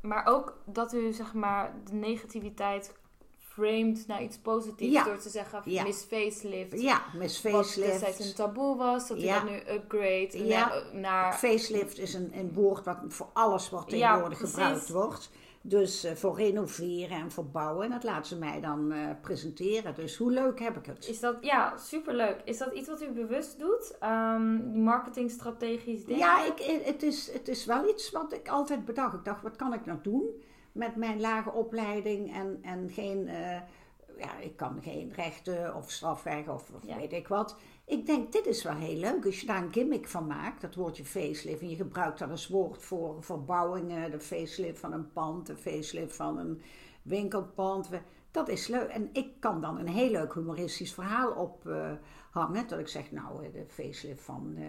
Maar 0.02 0.26
ook 0.26 0.58
dat 0.66 0.94
u 0.94 1.14
zeg 1.14 1.34
maar 1.34 1.74
de 1.86 1.94
negativiteit 1.94 2.94
framed 3.40 4.08
naar 4.08 4.24
iets 4.24 4.38
positiefs 4.38 4.92
Ja. 4.94 5.04
door 5.04 5.18
te 5.18 5.30
zeggen 5.30 5.62
Ja. 5.66 5.84
Miss 5.84 6.04
Facelift. 6.04 6.82
Ja, 6.82 7.02
Miss 7.16 7.42
Wat 7.42 7.52
destijds 7.54 7.92
een 7.92 8.00
Facelift. 8.00 8.36
taboe 8.36 8.78
was, 8.78 9.08
dat 9.08 9.18
u 9.18 9.22
Ja. 9.22 9.40
dat 9.40 9.50
nu 9.50 9.56
upgrade 9.74 10.44
naar, 10.48 10.84
naar 10.94 11.34
Facelift 11.34 11.98
is 12.00 12.14
een, 12.14 12.32
een 12.38 12.54
woord 12.54 12.86
wat 12.86 12.98
voor 13.08 13.28
alles 13.34 13.70
wat 13.70 13.90
tegenwoordig 13.90 14.38
gebruikt 14.40 14.90
wordt. 14.90 15.30
Dus 15.67 16.03
eh, 16.03 16.15
voor 16.15 16.36
renoveren 16.38 17.17
en 17.17 17.32
verbouwen. 17.32 17.86
En 17.86 17.91
dat 17.91 18.03
laten 18.03 18.25
ze 18.25 18.38
mij 18.38 18.62
dan 18.62 18.91
eh, 18.91 19.10
presenteren. 19.21 19.95
Dus 19.95 20.15
hoe 20.15 20.32
leuk 20.32 20.60
heb 20.60 20.77
ik 20.77 20.86
het? 20.86 21.08
Is 21.08 21.19
dat, 21.19 21.38
ja, 21.41 21.77
superleuk. 21.77 22.41
Is 22.43 22.58
dat 22.58 22.73
iets 22.73 22.88
wat 22.88 23.01
u 23.01 23.12
bewust 23.12 23.60
doet? 23.60 23.95
Die 24.71 24.82
marketingstrategisch 24.82 26.06
denken? 26.06 26.25
Ja, 26.25 26.45
ik, 26.45 26.60
eh, 26.60 26.86
het, 26.86 27.03
is, 27.03 27.32
het 27.34 27.47
is 27.47 27.65
wel 27.65 27.89
iets 27.89 28.12
wat 28.12 28.34
ik 28.34 28.47
altijd 28.47 28.86
bedacht. 28.86 29.13
Ik 29.13 29.25
dacht, 29.25 29.41
wat 29.41 29.56
kan 29.56 29.73
ik 29.73 29.86
nou 29.86 29.99
doen 30.01 30.41
met 30.71 30.95
mijn 30.95 31.21
lage 31.21 31.51
opleiding 31.51 32.34
en, 32.34 32.60
en 32.62 32.89
geen 32.89 33.30
ja, 34.17 34.38
ik 34.39 34.56
kan 34.58 34.80
geen 34.82 35.12
rechten 35.15 35.75
of 35.75 35.91
strafrecht 35.91 36.47
of, 36.47 36.69
of 36.75 36.86
Ja. 36.86 36.95
weet 36.97 37.13
ik 37.13 37.27
wat. 37.27 37.56
Ik 37.88 38.06
denk, 38.06 38.32
dit 38.32 38.45
is 38.45 38.63
wel 38.63 38.76
heel 38.76 38.95
leuk. 38.95 39.26
Als 39.26 39.39
je 39.39 39.47
daar 39.47 39.63
een 39.63 39.73
gimmick 39.73 40.08
van 40.08 40.28
maakt, 40.28 40.62
dat 40.62 40.76
woordje 40.76 41.06
facelift. 41.06 41.62
En 41.62 41.69
je 41.69 41.76
gebruikt 41.76 42.19
dat 42.19 42.30
als 42.30 42.47
woord 42.47 42.84
voor 42.84 43.23
verbouwingen. 43.23 44.12
De 44.12 44.19
facelift 44.19 44.80
van 44.80 44.93
een 44.93 45.12
pand, 45.12 45.47
de 45.47 45.56
facelift 45.56 46.15
van 46.15 46.38
een 46.38 46.62
winkelpand. 47.02 47.89
Dat 48.32 48.50
is 48.50 48.67
leuk. 48.67 48.89
En 48.89 49.10
ik 49.13 49.39
kan 49.39 49.62
dan 49.62 49.80
een 49.80 49.88
heel 49.88 50.12
leuk 50.12 50.34
humoristisch 50.34 50.93
verhaal 50.93 51.32
ophangen. 51.32 52.67
dat 52.67 52.80
ik 52.80 52.88
zeg, 52.88 53.12
nou, 53.12 53.45
eh, 53.45 53.54
de 53.54 53.65
facelift 53.67 54.23
van 54.23 54.54
eh, 54.58 54.67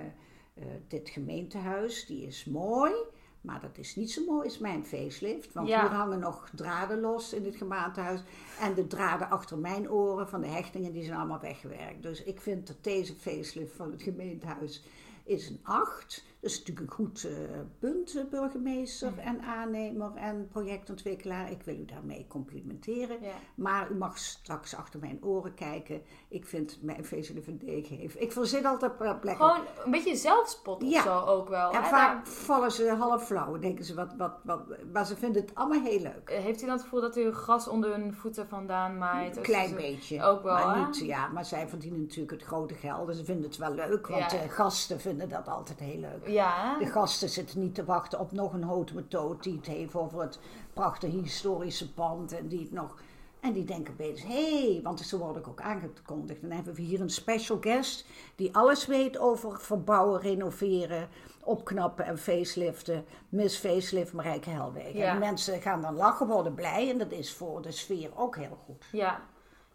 eh, 0.54 0.80
dit 0.88 1.08
gemeentehuis, 1.08 2.06
die 2.06 2.26
is 2.26 2.44
mooi. 2.44 2.92
Maar 3.40 3.60
dat 3.60 3.78
is 3.78 3.96
niet 3.96 4.10
zo 4.12 4.24
mooi 4.24 4.44
als 4.44 4.58
mijn 4.58 4.84
facelift. 4.86 5.52
Want 5.52 5.68
Ja. 5.68 5.80
hier 5.80 5.90
hangen 5.90 6.18
nog 6.18 6.48
draden 6.54 7.00
los 7.00 7.32
in 7.32 7.44
het 7.44 7.56
gemeentehuis. 7.56 8.20
En 8.60 8.74
de 8.74 8.86
draden 8.86 9.30
achter 9.30 9.58
mijn 9.58 9.90
oren 9.90 10.28
van 10.28 10.40
de 10.40 10.46
hechtingen, 10.46 10.92
die 10.92 11.04
zijn 11.04 11.18
allemaal 11.18 11.40
weggewerkt. 11.40 12.02
Dus 12.02 12.22
ik 12.22 12.40
vind 12.40 12.66
dat 12.66 12.76
deze 12.80 13.14
facelift 13.14 13.76
van 13.76 13.90
het 13.90 14.02
gemeentehuis 14.02 14.82
is 15.28 15.48
een 15.48 15.60
8. 15.62 16.26
Dat 16.40 16.50
is 16.50 16.58
natuurlijk 16.58 16.86
een 16.90 16.94
goed 16.94 17.24
eh, 17.24 17.32
punt, 17.78 18.16
eh, 18.16 18.24
burgemeester 18.30 19.18
en 19.18 19.40
aannemer 19.42 20.10
en 20.14 20.48
projectontwikkelaar. 20.48 21.50
Ik 21.50 21.62
wil 21.62 21.74
u 21.78 21.84
daarmee 21.84 22.26
complimenteren. 22.28 23.22
Ja. 23.22 23.32
Maar 23.54 23.90
u 23.90 23.94
mag 23.94 24.18
straks 24.18 24.74
achter 24.74 25.00
mijn 25.00 25.24
oren 25.24 25.54
kijken. 25.54 26.02
Ik 26.28 26.46
vind 26.46 26.78
mijn 26.82 27.04
facelift 27.04 27.46
een 27.46 27.58
D 27.58 27.86
geven. 27.86 28.22
Ik 28.22 28.32
verzin 28.32 28.66
altijd 28.66 28.96
plekken. 28.96 29.36
Gewoon 29.36 29.60
een 29.84 29.90
beetje 29.90 30.16
zelfspot 30.16 30.82
of 30.82 30.90
Ja. 30.90 31.02
zo 31.02 31.18
ook 31.18 31.48
wel. 31.48 31.72
En 31.72 31.82
hè? 31.82 31.88
vaak 31.88 32.26
vallen 32.26 32.72
ze 32.72 32.88
half 32.90 33.26
flauw. 33.26 33.58
Denken 33.58 33.84
ze 33.84 33.94
wat, 33.94 34.14
wat, 34.16 34.32
wat. 34.44 34.60
Maar 34.92 35.06
ze 35.06 35.16
vinden 35.16 35.42
het 35.42 35.54
allemaal 35.54 35.82
heel 35.82 36.00
leuk. 36.00 36.28
Daar- 36.28 36.36
Heeft 36.40 36.62
u 36.62 36.66
dan 36.66 36.74
het 36.74 36.82
gevoel 36.82 37.00
dat 37.00 37.16
u 37.16 37.32
gras 37.32 37.68
onder 37.68 37.90
hun 37.90 38.14
voeten 38.14 38.48
vandaan 38.48 38.98
maait? 38.98 39.36
Een 39.36 39.42
klein 39.42 39.74
beetje. 39.74 40.22
Ook 40.22 40.42
wel, 40.42 40.54
maar 40.54 40.76
hè? 40.78 40.86
niet, 40.86 40.98
ja, 40.98 41.28
maar 41.28 41.44
zij 41.44 41.68
verdienen 41.68 42.00
natuurlijk 42.00 42.30
het 42.30 42.42
grote 42.42 42.74
geld. 42.74 43.06
Dus 43.06 43.16
ze 43.16 43.24
vinden 43.24 43.44
het 43.44 43.56
wel 43.56 43.74
leuk. 43.74 44.06
Want 44.06 44.32
eh, 44.32 44.40
gasten 44.50 45.00
vinden 45.00 45.17
dat 45.26 45.48
altijd 45.48 45.78
heel 45.78 45.98
leuk. 45.98 46.28
Ja? 46.28 46.78
De 46.78 46.86
gasten 46.86 47.28
zitten 47.28 47.60
niet 47.60 47.74
te 47.74 47.84
wachten 47.84 48.20
op 48.20 48.32
nog 48.32 48.52
een 48.52 48.62
houtmethode 48.62 49.42
die 49.42 49.56
het 49.56 49.66
heeft 49.66 49.94
over 49.94 50.20
het 50.20 50.38
prachtige 50.72 51.16
historische 51.16 51.92
pand. 51.92 52.32
En 52.32 52.48
die 52.48 52.60
het 52.60 52.72
nog. 52.72 52.96
En 53.40 53.52
die 53.52 53.64
denken 53.64 53.92
opeens, 53.92 54.22
hé, 54.22 54.72
hey, 54.72 54.80
want 54.82 55.00
zo 55.00 55.18
word 55.18 55.36
ik 55.36 55.48
ook 55.48 55.60
aangekondigd. 55.60 56.40
Dan 56.40 56.50
hebben 56.50 56.74
we 56.74 56.82
hier 56.82 57.00
een 57.00 57.10
special 57.10 57.58
guest 57.60 58.06
die 58.36 58.56
alles 58.56 58.86
weet 58.86 59.18
over 59.18 59.60
verbouwen, 59.60 60.20
renoveren, 60.20 61.08
opknappen 61.44 62.04
en 62.04 62.18
faceliften. 62.18 63.04
Miss 63.28 63.58
Facelift 63.58 64.12
Marijke 64.12 64.50
Helwegen. 64.50 64.98
Ja. 64.98 65.08
En 65.08 65.14
de 65.14 65.26
mensen 65.26 65.60
gaan 65.60 65.80
dan 65.80 65.94
lachen, 65.94 66.26
worden 66.26 66.54
blij 66.54 66.90
en 66.90 66.98
dat 66.98 67.12
is 67.12 67.34
voor 67.34 67.62
de 67.62 67.72
sfeer 67.72 68.10
ook 68.16 68.36
heel 68.36 68.58
goed. 68.64 68.84
Ja. 68.92 69.20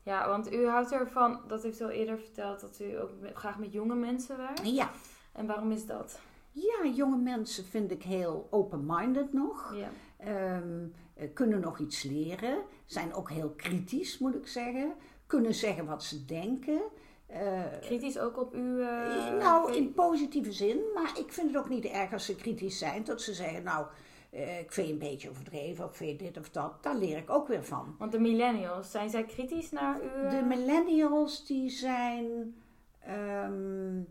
ja, 0.04 0.28
want 0.28 0.54
u 0.54 0.68
houdt 0.68 0.92
ervan, 0.92 1.40
dat 1.48 1.64
heeft 1.64 1.82
u 1.82 1.84
al 1.84 1.90
eerder 1.90 2.18
verteld, 2.18 2.62
dat 2.62 2.80
u 2.80 3.02
ook 3.02 3.10
graag 3.34 3.58
met 3.58 3.74
jonge 3.74 3.96
mensen 3.96 4.38
werkt. 4.38 4.62
Ja. 4.76 4.92
En 5.34 5.46
waarom 5.46 5.72
is 5.72 5.86
dat? 5.86 6.20
Ja, 6.52 6.86
jonge 6.96 7.18
mensen 7.18 7.66
vind 7.66 7.92
ik 7.92 8.04
heel 8.04 8.48
open-minded 8.52 9.34
nog. 9.34 9.76
Ja. 9.76 9.90
Ehm, 10.18 10.86
eh, 11.14 11.28
kunnen 11.34 11.60
nog 11.60 11.80
iets 11.80 12.04
leren. 12.04 12.58
Zijn 12.86 13.14
ook 13.14 13.30
heel 13.30 13.50
kritisch, 13.50 14.18
moet 14.18 14.36
ik 14.36 14.48
zeggen. 14.48 14.94
Kunnen 15.28 15.54
zeggen 15.54 15.86
wat 15.86 16.04
ze 16.04 16.26
denken. 16.26 16.82
Eh, 17.26 17.62
Kritisch 17.82 18.20
ook 18.20 18.38
op 18.40 18.54
uw... 18.54 18.80
eh, 18.80 19.34
nou, 19.40 19.74
in 19.76 19.94
positieve 19.94 20.52
zin. 20.52 20.80
Maar 20.94 21.12
ik 21.20 21.32
vind 21.34 21.48
het 21.48 21.58
ook 21.64 21.70
niet 21.70 21.86
erg 21.86 22.14
als 22.14 22.26
ze 22.26 22.36
kritisch 22.36 22.78
zijn. 22.78 23.04
Dat 23.04 23.22
ze 23.22 23.34
zeggen, 23.34 23.64
nou, 23.64 23.86
ik 24.32 24.72
vind 24.72 24.88
je 24.88 24.94
een 24.94 25.00
beetje 25.00 25.30
overdreven. 25.30 25.86
Of 25.86 25.96
vind 25.98 26.20
je 26.20 26.26
dit 26.26 26.38
of 26.38 26.50
dat. 26.50 26.84
Daar 26.84 26.96
leer 26.96 27.18
ik 27.18 27.30
ook 27.30 27.48
weer 27.48 27.64
van. 27.64 27.96
Want 28.00 28.12
de 28.12 28.20
millennials, 28.20 28.92
zijn 28.92 29.10
zij 29.10 29.24
kritisch 29.24 29.72
naar 29.72 30.00
u? 30.04 30.08
eh? 30.26 30.30
De 30.30 30.46
millennials, 30.46 31.46
die 31.46 31.70
zijn... 31.70 32.56
ehm, 33.00 34.02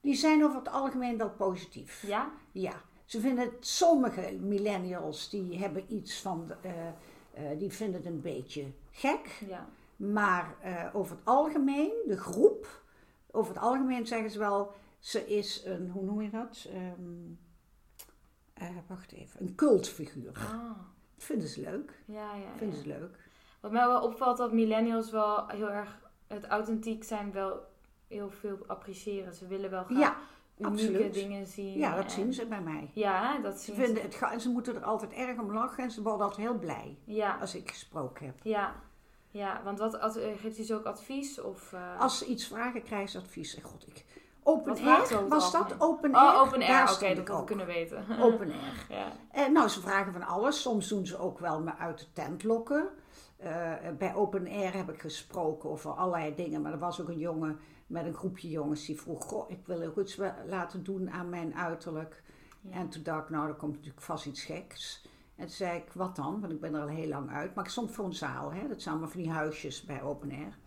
die 0.00 0.14
zijn 0.14 0.44
over 0.44 0.58
het 0.58 0.68
algemeen 0.68 1.18
wel 1.18 1.30
positief. 1.30 2.02
Ja? 2.06 2.32
Ja, 2.52 2.82
ze 3.04 3.20
vinden 3.20 3.44
het, 3.44 3.66
sommige 3.66 4.36
millennials 4.40 5.30
die 5.30 5.58
hebben 5.58 5.84
iets 5.94 6.20
van, 6.20 6.52
eh, 6.62 6.88
eh, 7.30 7.58
die 7.58 7.70
vinden 7.72 7.96
het 7.96 8.06
een 8.10 8.20
beetje 8.20 8.72
gek. 8.90 9.42
Ja. 9.48 9.68
Maar 9.96 10.54
eh, 10.60 10.86
over 10.92 11.16
het 11.16 11.24
algemeen, 11.24 11.92
de 12.06 12.16
groep, 12.16 12.82
over 13.30 13.54
het 13.54 13.62
algemeen 13.62 14.06
zeggen 14.06 14.30
ze 14.30 14.38
wel, 14.38 14.72
ze 14.98 15.26
is 15.26 15.62
een, 15.64 15.90
hoe 15.90 16.04
noem 16.04 16.22
je 16.22 16.30
dat? 16.30 16.66
Ehm, 16.72 17.32
eh, 18.54 18.76
wacht 18.86 19.12
even, 19.12 19.40
een 19.40 19.54
cultfiguur. 19.54 20.32
Ah, 20.34 20.78
Dat 21.14 21.24
vinden 21.24 21.48
ze 21.48 21.60
leuk. 21.60 22.02
ja, 22.06 22.34
ja. 22.34 22.56
Vinden 22.56 22.76
ja. 22.76 22.82
ze 22.82 22.88
leuk. 22.88 23.28
Wat 23.60 23.72
mij 23.72 23.86
wel 23.86 24.02
opvalt, 24.02 24.36
dat 24.36 24.52
millennials 24.52 25.10
wel 25.10 25.48
heel 25.48 25.70
erg 25.70 26.00
het 26.26 26.44
authentiek 26.44 27.04
zijn, 27.04 27.32
wel 27.32 27.66
heel 28.08 28.30
veel 28.30 28.58
appreciëren. 28.66 29.34
Ze 29.34 29.46
willen 29.46 29.70
wel 29.70 29.84
graag 29.84 29.98
Ja, 29.98 30.16
unieke 30.58 30.82
absoluut. 30.86 31.14
dingen 31.14 31.46
zien. 31.46 31.78
Ja, 31.78 31.94
dat 31.94 32.04
en- 32.04 32.10
zien 32.10 32.32
ze 32.32 32.46
bij 32.46 32.60
mij. 32.60 32.90
Ja, 32.94 33.38
dat 33.38 33.58
Ze, 33.58 33.64
zien 33.64 33.74
vinden 33.84 34.02
het, 34.02 34.14
ga- 34.14 34.32
en 34.32 34.40
ze 34.40 34.48
moeten 34.48 34.74
er 34.74 34.82
altijd 34.84 35.12
erg 35.12 35.38
om 35.38 35.52
lachen 35.52 35.84
en 35.84 35.90
ze 35.90 36.02
worden 36.02 36.26
altijd 36.26 36.46
heel 36.48 36.58
blij 36.58 36.98
Ja, 37.04 37.36
als 37.40 37.54
ik 37.54 37.70
gesproken 37.70 38.26
heb. 38.26 38.34
ja. 38.42 38.74
Ja, 39.30 39.60
want 39.64 39.78
wat, 39.78 40.16
eh, 40.16 40.28
geeft 40.40 40.58
u 40.58 40.62
ze 40.62 40.74
ook 40.74 40.84
advies? 40.84 41.40
Of, 41.40 41.72
eh, 41.72 42.00
Als 42.00 42.18
ze 42.18 42.24
iets 42.26 42.46
vragen, 42.46 42.82
krijgen 42.82 43.08
ze 43.08 43.18
advies. 43.18 43.54
En 43.56 43.62
God, 43.62 43.86
ik... 43.86 44.04
Open 44.42 44.68
Wat 44.68 44.78
ze 44.78 45.16
air, 45.16 45.28
was 45.28 45.52
dat? 45.52 45.62
algemeen? 45.78 45.80
Open 45.80 46.14
air? 46.14 46.34
Oh, 46.34 46.40
open 46.46 46.62
air. 46.62 46.92
Oké, 46.92 47.14
dat 47.14 47.28
had 47.28 47.40
ik 47.40 47.46
kunnen 47.46 47.66
weten. 47.66 48.04
Open 48.20 48.52
air. 48.52 48.86
ja. 48.98 49.12
En 49.32 49.52
nou, 49.52 49.68
ze 49.68 49.80
vragen 49.80 50.12
van 50.12 50.22
alles. 50.22 50.60
Soms 50.62 50.88
doen 50.88 51.06
ze 51.06 51.18
ook 51.18 51.38
wel 51.38 51.60
me 51.60 51.74
uit 51.76 51.98
de 51.98 52.12
tent 52.12 52.42
lokken. 52.44 52.88
Eh, 53.36 53.72
bij 53.98 54.14
Open 54.14 54.46
Air 54.48 54.74
heb 54.74 54.88
ik 54.90 55.00
gesproken 55.00 55.70
over 55.70 55.90
allerlei 55.90 56.34
dingen. 56.34 56.62
Maar 56.62 56.72
er 56.72 56.78
was 56.78 57.00
ook 57.00 57.08
een 57.08 57.18
jongen 57.18 57.58
met 57.88 58.04
een 58.06 58.14
groepje 58.14 58.48
jongens 58.48 58.86
die 58.86 59.00
vroeg... 59.00 59.24
Goh, 59.24 59.50
ik 59.50 59.60
wil 59.66 59.82
ook 59.82 59.98
iets 59.98 60.18
laten 60.46 60.84
doen 60.84 61.10
aan 61.10 61.28
mijn 61.28 61.54
uiterlijk. 61.54 62.22
Ja. 62.60 62.70
En 62.72 62.88
toen 62.88 63.02
dacht 63.02 63.22
ik, 63.22 63.30
nou, 63.30 63.48
er 63.48 63.54
komt 63.54 63.72
natuurlijk 63.74 64.00
vast 64.02 64.26
iets 64.26 64.42
geks. 64.42 65.02
En 65.36 65.46
toen 65.46 65.54
zei 65.54 65.76
ik, 65.78 65.92
wat 65.92 66.16
dan? 66.16 66.40
Want 66.40 66.52
ik 66.52 66.60
ben 66.60 66.74
er 66.74 66.80
al 66.80 66.86
heel 66.88 67.08
lang 67.08 67.30
uit. 67.30 67.54
Maar 67.54 67.64
ik 67.64 67.70
stond 67.70 67.90
voor 67.90 68.04
een 68.04 68.14
zaal, 68.14 68.52
hè. 68.52 68.68
Dat 68.68 68.82
zijn 68.82 68.94
allemaal 68.94 69.12
van 69.12 69.22
die 69.22 69.30
huisjes 69.30 69.82
bij 69.82 70.02
Open 70.02 70.30
Air. 70.30 70.58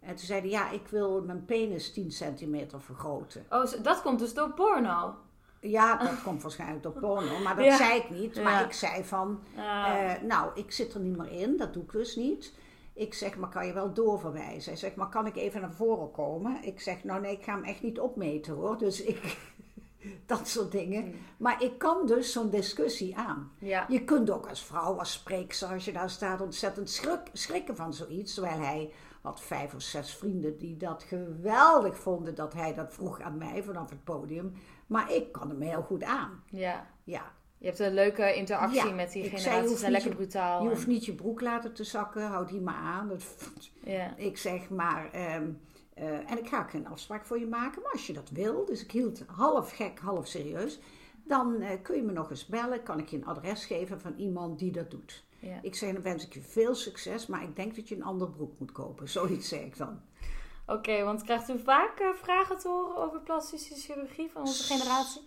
En 0.00 0.08
toen 0.14 0.26
zei 0.26 0.40
hij, 0.40 0.50
ja, 0.50 0.70
ik 0.70 0.86
wil 0.88 1.22
mijn 1.22 1.44
penis 1.44 1.92
10 1.92 2.10
centimeter 2.10 2.80
vergroten. 2.80 3.46
Oh, 3.50 3.64
dat 3.82 4.02
komt 4.02 4.18
dus 4.18 4.34
door 4.34 4.52
porno. 4.52 5.14
Ja, 5.60 5.96
dat 5.96 6.22
komt 6.24 6.42
waarschijnlijk 6.42 6.82
door 6.82 6.92
porno, 6.92 7.38
maar 7.38 7.56
dat 7.56 7.64
Ja. 7.64 7.76
zei 7.76 7.98
ik 8.00 8.10
niet. 8.10 8.34
Maar 8.42 8.52
Ja. 8.60 8.64
ik 8.64 8.72
zei 8.72 9.04
van, 9.04 9.40
Ah. 9.56 10.12
eh, 10.12 10.22
nou, 10.22 10.50
ik 10.54 10.72
zit 10.72 10.94
er 10.94 11.00
niet 11.00 11.16
meer 11.16 11.30
in, 11.32 11.56
dat 11.56 11.72
doe 11.72 11.82
ik 11.82 11.92
dus 11.92 12.16
niet. 12.16 12.54
Ik 12.98 13.14
zeg, 13.14 13.36
maar 13.36 13.48
kan 13.48 13.66
je 13.66 13.72
wel 13.72 13.92
doorverwijzen? 13.92 14.70
Hij 14.70 14.80
zegt, 14.80 14.96
maar 14.96 15.08
kan 15.08 15.26
ik 15.26 15.36
even 15.36 15.60
naar 15.60 15.72
voren 15.72 16.10
komen? 16.10 16.64
Ik 16.64 16.80
zeg, 16.80 17.04
nou 17.04 17.20
nee, 17.20 17.32
ik 17.32 17.44
ga 17.44 17.54
hem 17.54 17.64
echt 17.64 17.82
niet 17.82 18.00
opmeten 18.00 18.54
hoor. 18.54 18.78
Dus 18.78 19.02
ik, 19.02 19.36
dat 20.26 20.48
soort 20.48 20.72
dingen. 20.72 21.02
Hmm. 21.02 21.14
Maar 21.36 21.62
ik 21.62 21.78
kan 21.78 22.06
dus 22.06 22.32
zo'n 22.32 22.50
discussie 22.50 23.16
aan. 23.16 23.52
ja. 23.58 23.86
Je 23.88 24.04
kunt 24.04 24.30
ook 24.30 24.48
als 24.48 24.64
vrouw, 24.64 24.98
als 24.98 25.12
spreekster, 25.12 25.68
als 25.68 25.84
je 25.84 25.92
daar 25.92 26.10
staat, 26.10 26.40
ontzettend 26.40 26.90
schrik, 26.90 27.20
schrikken 27.32 27.76
van 27.76 27.94
zoiets. 27.94 28.34
Terwijl 28.34 28.60
hij 28.60 28.92
had 29.22 29.40
vijf 29.40 29.74
of 29.74 29.82
zes 29.82 30.14
vrienden 30.14 30.58
die 30.58 30.76
dat 30.76 31.02
geweldig 31.02 31.96
vonden 31.96 32.34
dat 32.34 32.52
hij 32.52 32.74
dat 32.74 32.94
vroeg 32.94 33.20
aan 33.20 33.38
mij 33.38 33.62
vanaf 33.62 33.90
het 33.90 34.04
podium. 34.04 34.54
Maar 34.86 35.12
ik 35.12 35.32
kan 35.32 35.48
hem 35.48 35.60
heel 35.60 35.82
goed 35.82 36.02
aan. 36.02 36.42
ja. 36.50 36.86
Ja, 37.04 37.32
Je 37.58 37.66
hebt 37.66 37.78
een 37.78 37.94
leuke 37.94 38.34
interactie 38.34 38.86
Ja, 38.86 38.94
met 38.94 39.12
die 39.12 39.22
generaties. 39.22 39.50
zijn 39.50 39.62
niet 39.70 39.80
lekker 39.90 40.10
je- 40.10 40.16
brutaal. 40.16 40.62
je 40.62 40.68
hoeft 40.68 40.86
niet 40.86 41.04
je 41.04 41.14
broek 41.14 41.40
laten 41.40 41.74
te 41.74 41.84
zakken, 41.84 42.22
houd 42.26 42.48
die 42.48 42.60
maar 42.60 42.74
aan. 42.74 43.08
Dat, 43.08 43.22
ja. 43.84 44.16
ik 44.16 44.38
zeg 44.38 44.70
maar, 44.70 45.10
ehm, 45.12 45.50
eh, 45.94 46.30
en 46.30 46.38
ik 46.38 46.48
ga 46.48 46.60
ook 46.60 46.70
geen 46.70 46.86
afspraak 46.86 47.24
voor 47.26 47.38
je 47.38 47.46
maken, 47.46 47.82
maar 47.82 47.92
als 47.92 48.06
je 48.06 48.12
dat 48.12 48.30
wil, 48.30 48.64
dus 48.64 48.82
ik 48.82 48.90
hield 48.90 49.22
half 49.26 49.76
gek, 49.76 49.98
half 49.98 50.26
serieus, 50.26 50.78
dan 51.24 51.60
eh, 51.60 51.82
kun 51.82 51.96
je 51.96 52.02
me 52.02 52.12
nog 52.12 52.30
eens 52.30 52.46
bellen, 52.46 52.82
kan 52.82 52.98
ik 52.98 53.08
je 53.08 53.16
een 53.16 53.26
adres 53.26 53.64
geven 53.64 54.00
van 54.00 54.14
iemand 54.16 54.58
die 54.58 54.70
dat 54.72 54.90
doet. 54.90 55.26
Ik 55.62 55.74
zeg, 55.74 55.92
dan 55.92 56.02
wens 56.02 56.26
ik 56.26 56.34
je 56.34 56.40
veel 56.40 56.74
succes, 56.74 57.26
maar 57.26 57.42
ik 57.42 57.56
denk 57.56 57.76
dat 57.76 57.88
je 57.88 57.94
een 57.94 58.04
ander 58.04 58.30
broek 58.30 58.52
moet 58.58 58.72
kopen. 58.72 59.08
Zoiets 59.18 59.48
zeg 59.48 59.60
ik 59.60 59.76
dan. 59.76 60.00
Oké, 60.66 61.02
want 61.04 61.22
krijgt 61.22 61.48
u 61.48 61.58
vaak 61.58 61.98
eh, 62.00 62.08
vragen 62.22 62.58
te 62.58 62.68
horen 62.68 62.96
over 62.96 63.20
plastische 63.20 63.74
chirurgie 63.74 64.30
van 64.30 64.40
onze 64.42 64.62
generatie? 64.74 65.20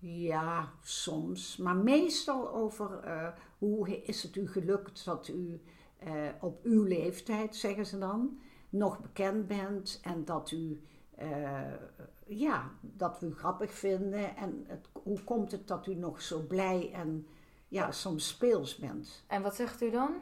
Ja, 0.00 0.72
soms. 0.82 1.56
Maar 1.56 1.76
meestal 1.76 2.50
over 2.50 3.00
eh, 3.00 3.28
hoe 3.58 4.02
is 4.02 4.22
het 4.22 4.36
u 4.36 4.48
gelukt 4.48 5.04
dat 5.04 5.28
u 5.28 5.60
eh, 5.98 6.12
op 6.40 6.64
uw 6.64 6.82
leeftijd, 6.82 7.56
zeggen 7.56 7.86
ze 7.86 7.98
dan, 7.98 8.38
nog 8.68 9.00
bekend 9.00 9.46
bent 9.46 10.00
en 10.02 10.24
dat 10.24 10.50
u, 10.50 10.80
eh, 11.16 11.72
ja, 12.26 12.70
dat 12.80 13.18
we 13.20 13.26
u 13.26 13.34
grappig 13.34 13.72
vinden. 13.72 14.36
En 14.36 14.64
het, 14.66 14.88
hoe 15.02 15.24
komt 15.24 15.50
het 15.50 15.68
dat 15.68 15.86
u 15.86 15.94
nog 15.94 16.22
zo 16.22 16.40
blij 16.40 16.92
en 16.92 17.26
ja, 17.68 17.92
soms 17.92 18.28
speels 18.28 18.76
bent? 18.76 19.24
En 19.26 19.42
wat 19.42 19.54
zegt 19.54 19.82
u 19.82 19.90
dan? 19.90 20.14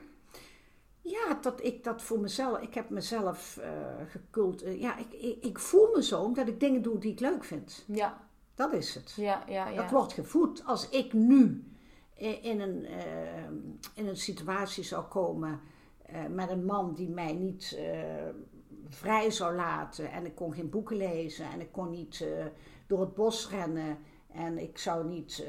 Ja, 1.00 1.38
dat 1.40 1.64
ik 1.64 1.84
dat 1.84 2.02
voor 2.02 2.20
mezelf, 2.20 2.60
ik 2.60 2.74
heb 2.74 2.90
mezelf 2.90 3.60
gekult. 4.08 4.60
ja, 4.60 4.96
ik, 4.96 5.12
ik, 5.12 5.44
ik 5.44 5.58
voel 5.58 5.90
me 5.94 6.02
zo 6.02 6.22
omdat 6.22 6.48
ik 6.48 6.60
dingen 6.60 6.82
doe 6.82 6.98
die 6.98 7.12
ik 7.12 7.20
leuk 7.20 7.44
vind. 7.44 7.84
Ja, 7.86 8.27
Dat 8.58 8.72
is 8.72 8.94
het. 8.94 9.14
ja, 9.16 9.44
ja. 9.48 9.68
ja. 9.68 9.82
Dat 9.82 9.90
wordt 9.90 10.12
gevoed. 10.12 10.64
Als 10.64 10.88
ik 10.88 11.12
nu 11.12 11.64
in 12.14 12.60
een, 12.60 12.84
eh, 12.84 13.44
in 13.94 14.06
een 14.06 14.16
situatie 14.16 14.84
zou 14.84 15.04
komen 15.04 15.60
eh, 16.08 16.26
met 16.26 16.50
een 16.50 16.64
man 16.64 16.94
die 16.94 17.08
mij 17.08 17.32
niet 17.32 17.76
eh, 17.78 18.28
vrij 18.88 19.30
zou 19.30 19.54
laten. 19.54 20.10
En 20.10 20.26
ik 20.26 20.34
kon 20.34 20.54
geen 20.54 20.70
boeken 20.70 20.96
lezen 20.96 21.50
en 21.50 21.60
ik 21.60 21.72
kon 21.72 21.90
niet 21.90 22.20
eh, 22.20 22.46
door 22.86 23.00
het 23.00 23.14
bos 23.14 23.50
rennen. 23.50 23.98
En 24.32 24.58
ik 24.58 24.78
zou 24.78 25.08
niet 25.08 25.46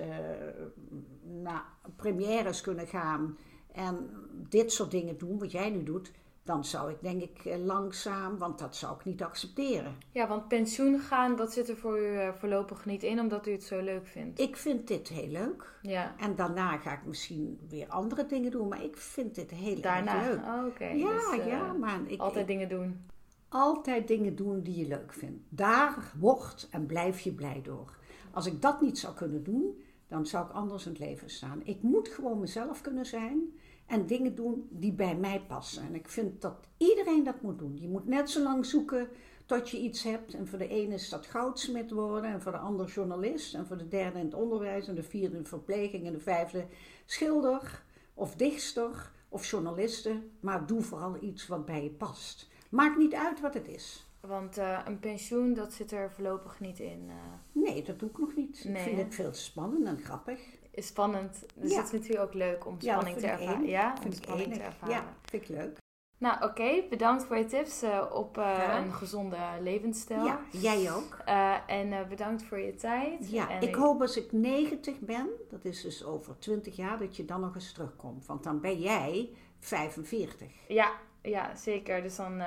naar 1.24 1.64
premières 1.96 2.62
kunnen 2.62 2.88
gaan 2.88 3.38
en 3.72 4.10
dit 4.50 4.72
soort 4.72 4.92
dingen 4.92 5.18
doen, 5.18 5.40
wat 5.40 5.52
jij 5.52 5.70
nu 5.70 5.84
doet. 5.84 6.12
Dan 6.50 6.66
zou 6.66 6.92
ik 6.92 6.98
denk 7.02 7.22
ik 7.22 7.46
eh, 7.46 7.58
langzaam, 7.66 8.38
want 8.38 8.60
dat 8.60 8.76
zou 8.76 8.96
ik 8.96 9.06
niet 9.06 9.24
accepteren. 9.24 9.96
Ja, 10.12 10.28
want 10.28 10.48
pensioen 10.48 11.00
gaan, 11.00 11.36
dat 11.36 11.54
zit 11.54 11.70
er 11.70 11.78
voor 11.78 12.00
u 12.00 12.16
eh, 12.16 12.34
voorlopig 12.34 12.86
niet 12.86 13.04
in, 13.04 13.20
omdat 13.20 13.48
u 13.48 13.52
het 13.52 13.64
zo 13.64 13.82
leuk 13.82 14.08
vindt. 14.08 14.40
Ik 14.40 14.56
vind 14.58 14.88
dit 14.88 15.08
heel 15.08 15.28
leuk. 15.28 15.80
Ja, 15.82 16.16
En 16.20 16.36
daarna 16.36 16.78
ga 16.78 16.94
ik 16.94 17.06
misschien 17.06 17.60
weer 17.70 17.88
andere 17.88 18.26
dingen 18.26 18.52
doen, 18.52 18.68
maar 18.68 18.84
ik 18.84 18.98
vind 18.98 19.36
dit 19.36 19.52
heel 19.52 19.82
daarna. 19.82 20.16
erg 20.16 20.28
leuk. 20.28 20.46
Oh, 20.46 20.66
Oké. 20.66 20.86
ja, 20.86 21.14
dus, 21.14 21.40
eh, 21.40 21.48
ja, 21.48 21.74
maar 21.74 22.00
ik, 22.08 22.20
Altijd 22.20 22.42
ik- 22.42 22.48
dingen 22.48 22.70
doen. 22.70 23.06
altijd 23.50 24.08
dingen 24.08 24.36
doen 24.36 24.62
die 24.62 24.78
je 24.78 24.88
leuk 24.88 25.14
vindt. 25.14 25.44
Daar 25.50 26.12
wordt 26.20 26.68
en 26.72 26.86
blijf 26.86 27.20
je 27.20 27.32
blij 27.32 27.62
door. 27.64 27.98
Als 28.32 28.46
ik 28.46 28.62
dat 28.62 28.82
niet 28.82 29.00
zou 29.00 29.14
kunnen 29.14 29.44
doen, 29.44 29.82
dan 30.08 30.26
zou 30.26 30.46
ik 30.46 30.52
anders 30.52 30.86
in 30.86 30.92
het 30.92 31.00
leven 31.00 31.30
staan. 31.30 31.62
Ik 31.64 31.82
moet 31.82 32.08
gewoon 32.08 32.40
mezelf 32.40 32.82
kunnen 32.82 33.06
zijn 33.06 33.42
en 33.90 34.06
dingen 34.06 34.36
doen 34.36 34.68
die 34.70 34.92
bij 34.94 35.16
mij 35.16 35.42
passen. 35.48 35.84
En 35.84 35.96
ik 35.96 36.10
vind 36.10 36.42
dat 36.42 36.56
iedereen 36.78 37.24
dat 37.24 37.42
moet 37.42 37.60
doen. 37.60 37.78
Je 37.82 37.88
moet 37.88 38.08
net 38.08 38.30
zo 38.30 38.44
lang 38.44 38.66
zoeken 38.66 39.08
tot 39.46 39.70
je 39.70 39.80
iets 39.80 40.04
hebt. 40.04 40.34
En 40.34 40.48
voor 40.48 40.58
de 40.58 40.68
ene 40.68 40.94
is 40.94 41.10
dat 41.10 41.26
goudsmid 41.26 41.92
worden, 41.92 42.32
en 42.32 42.42
voor 42.42 42.52
de 42.52 42.58
ander 42.58 42.88
journalist, 42.88 43.54
en 43.54 43.66
voor 43.66 43.78
de 43.78 43.88
derde 43.88 44.20
in 44.20 44.26
het 44.26 44.34
onderwijs, 44.34 44.88
en 44.88 44.96
de 44.96 45.04
vierde 45.04 45.38
in 45.38 45.46
verpleging, 45.46 46.06
en 46.06 46.14
de 46.14 46.20
vijfde 46.20 46.66
schilder 47.06 47.84
of 48.14 48.36
dichter 48.36 49.12
of 49.30 49.46
journaliste. 49.50 50.22
Maar 50.40 50.66
doe 50.66 50.82
vooral 50.82 51.18
iets 51.24 51.48
wat 51.48 51.66
bij 51.66 51.84
je 51.84 51.90
past. 51.90 52.50
Maakt 52.70 52.98
niet 52.98 53.14
uit 53.14 53.42
wat 53.42 53.54
het 53.54 53.68
is. 53.68 54.08
Want 54.20 54.58
eh, 54.58 54.80
een 54.86 55.00
pensioen, 55.00 55.54
dat 55.54 55.74
zit 55.74 55.92
er 55.92 56.12
voorlopig 56.12 56.60
niet 56.60 56.80
in. 56.80 57.06
eh. 57.08 57.16
Nee, 57.52 57.84
dat 57.84 58.00
doe 58.00 58.10
ik 58.10 58.18
nog 58.18 58.36
niet. 58.36 58.64
Nee, 58.64 58.74
ik 58.76 58.82
vind 58.82 58.98
hè? 58.98 59.04
het 59.04 59.16
veel 59.16 59.34
spannend 59.34 59.86
en 59.86 59.98
grappig. 60.00 60.40
Is 60.72 60.88
spannend. 60.88 61.46
Dus 61.56 61.76
het 61.76 61.86
is 61.86 61.92
natuurlijk 61.92 62.22
ook 62.28 62.34
leuk 62.34 62.66
om 62.66 62.82
spanning 62.82 63.18
te 63.18 63.28
ervaren. 63.28 63.66
Ja, 63.66 63.94
om 63.96 64.02
vind 64.02 64.18
ik 64.18 64.24
spanning 64.24 64.54
te 64.54 64.60
ervaren. 64.62 64.96
Ja, 64.96 65.04
vind 65.26 65.44
ik 65.44 65.50
leuk. 65.50 65.78
Nou, 66.18 66.44
oké. 66.44 66.84
Bedankt 66.90 67.24
voor 67.26 67.38
je 67.38 67.46
tips 67.46 67.82
eh, 67.82 68.06
op 68.12 68.38
eh, 68.38 68.44
Ja. 68.44 68.78
een 68.78 68.94
gezonde 68.94 69.38
levensstijl. 69.62 70.26
Ja, 70.26 70.40
jij 70.52 70.94
ook. 70.94 71.18
Eh, 71.26 71.56
en 71.68 72.08
bedankt 72.10 72.44
voor 72.44 72.60
je 72.60 72.76
tijd. 72.76 73.30
Ja, 73.32 73.50
En 73.50 73.62
ik 73.62 73.76
hoop 73.76 74.02
als 74.02 74.18
ik 74.18 74.32
90 74.32 75.00
ben, 75.00 75.28
dat 75.50 75.66
is 75.66 75.82
dus 75.82 76.04
over 76.06 76.40
20 76.40 76.76
jaar, 76.76 77.00
dat 77.00 77.16
je 77.16 77.26
dan 77.26 77.42
nog 77.42 77.56
eens 77.56 77.72
terugkomt. 77.74 78.26
Want 78.26 78.44
dan 78.44 78.62
ben 78.62 78.80
jij 78.80 79.30
45. 79.60 80.48
Ja, 80.68 80.92
ja, 81.22 81.56
zeker. 81.56 82.02
Dus 82.02 82.16
dan 82.16 82.44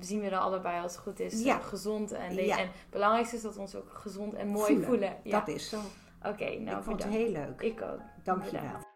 zien 0.00 0.20
we 0.20 0.26
er 0.26 0.38
allebei 0.38 0.82
als 0.82 0.92
het 0.92 1.00
goed 1.00 1.20
is. 1.20 1.42
Ja. 1.42 1.58
gezond 1.58 2.12
en, 2.12 2.38
en 2.38 2.58
het 2.58 2.70
belangrijkste 2.90 3.36
is 3.36 3.42
dat 3.42 3.54
we 3.54 3.60
ons 3.60 3.74
ook 3.74 3.90
gezond 3.92 4.34
en 4.34 4.48
mooi 4.48 4.66
Voelen. 4.66 4.86
voelen. 4.88 5.16
Ja. 5.22 5.38
Dat 5.38 5.48
is 5.48 5.68
zo. 5.68 5.78
Oké, 6.26 6.58
nou 6.58 6.76
ik 6.78 6.84
vond 6.84 7.02
het 7.02 7.10
bedankt. 7.10 7.14
heel 7.14 7.30
leuk. 7.32 7.60
Ik 7.60 7.82
ook. 7.82 8.00
Dank 8.22 8.44
je 8.44 8.60
wel. 8.60 8.90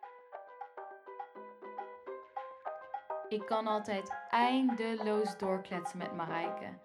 Ik 3.28 3.46
kan 3.46 3.66
altijd 3.66 4.16
eindeloos 4.30 5.38
doorkletsen 5.38 5.98
met 5.98 6.16
Marijke. 6.16 6.78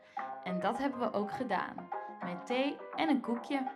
En 0.44 0.60
dat 0.60 0.78
hebben 0.78 1.00
we 1.00 1.14
ook 1.14 1.32
gedaan. 1.32 1.90
Met 2.26 2.46
thee 2.46 2.78
en 2.96 3.10
een 3.10 3.22
koekje. 3.22 3.68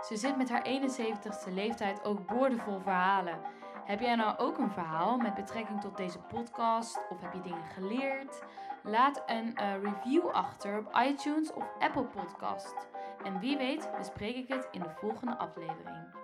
Ze 0.00 0.16
zit 0.16 0.36
met 0.36 0.50
haar 0.50 0.66
71ste 0.66 1.52
leeftijd 1.52 2.04
ook 2.04 2.26
boordevol 2.26 2.80
verhalen. 2.80 3.38
Heb 3.84 4.00
jij 4.00 4.14
nou 4.14 4.38
ook 4.38 4.58
een 4.58 4.70
verhaal 4.70 5.16
met 5.16 5.34
betrekking 5.34 5.80
tot 5.80 5.96
deze 5.96 6.18
podcast? 6.18 7.00
Of 7.10 7.20
heb 7.20 7.32
je 7.32 7.40
dingen 7.40 7.68
geleerd? 7.74 8.42
Laat 8.82 9.22
een 9.26 9.56
eh, 9.56 9.82
review 9.82 10.28
achter 10.28 10.78
op 10.78 10.96
iTunes 11.06 11.52
of 11.52 11.64
Apple 11.78 12.04
Podcast. 12.04 12.74
En 13.24 13.38
wie 13.40 13.56
weet 13.56 13.88
bespreek 13.98 14.36
ik 14.36 14.48
het 14.48 14.68
in 14.70 14.80
de 14.80 14.90
volgende 14.90 15.38
aflevering. 15.38 16.21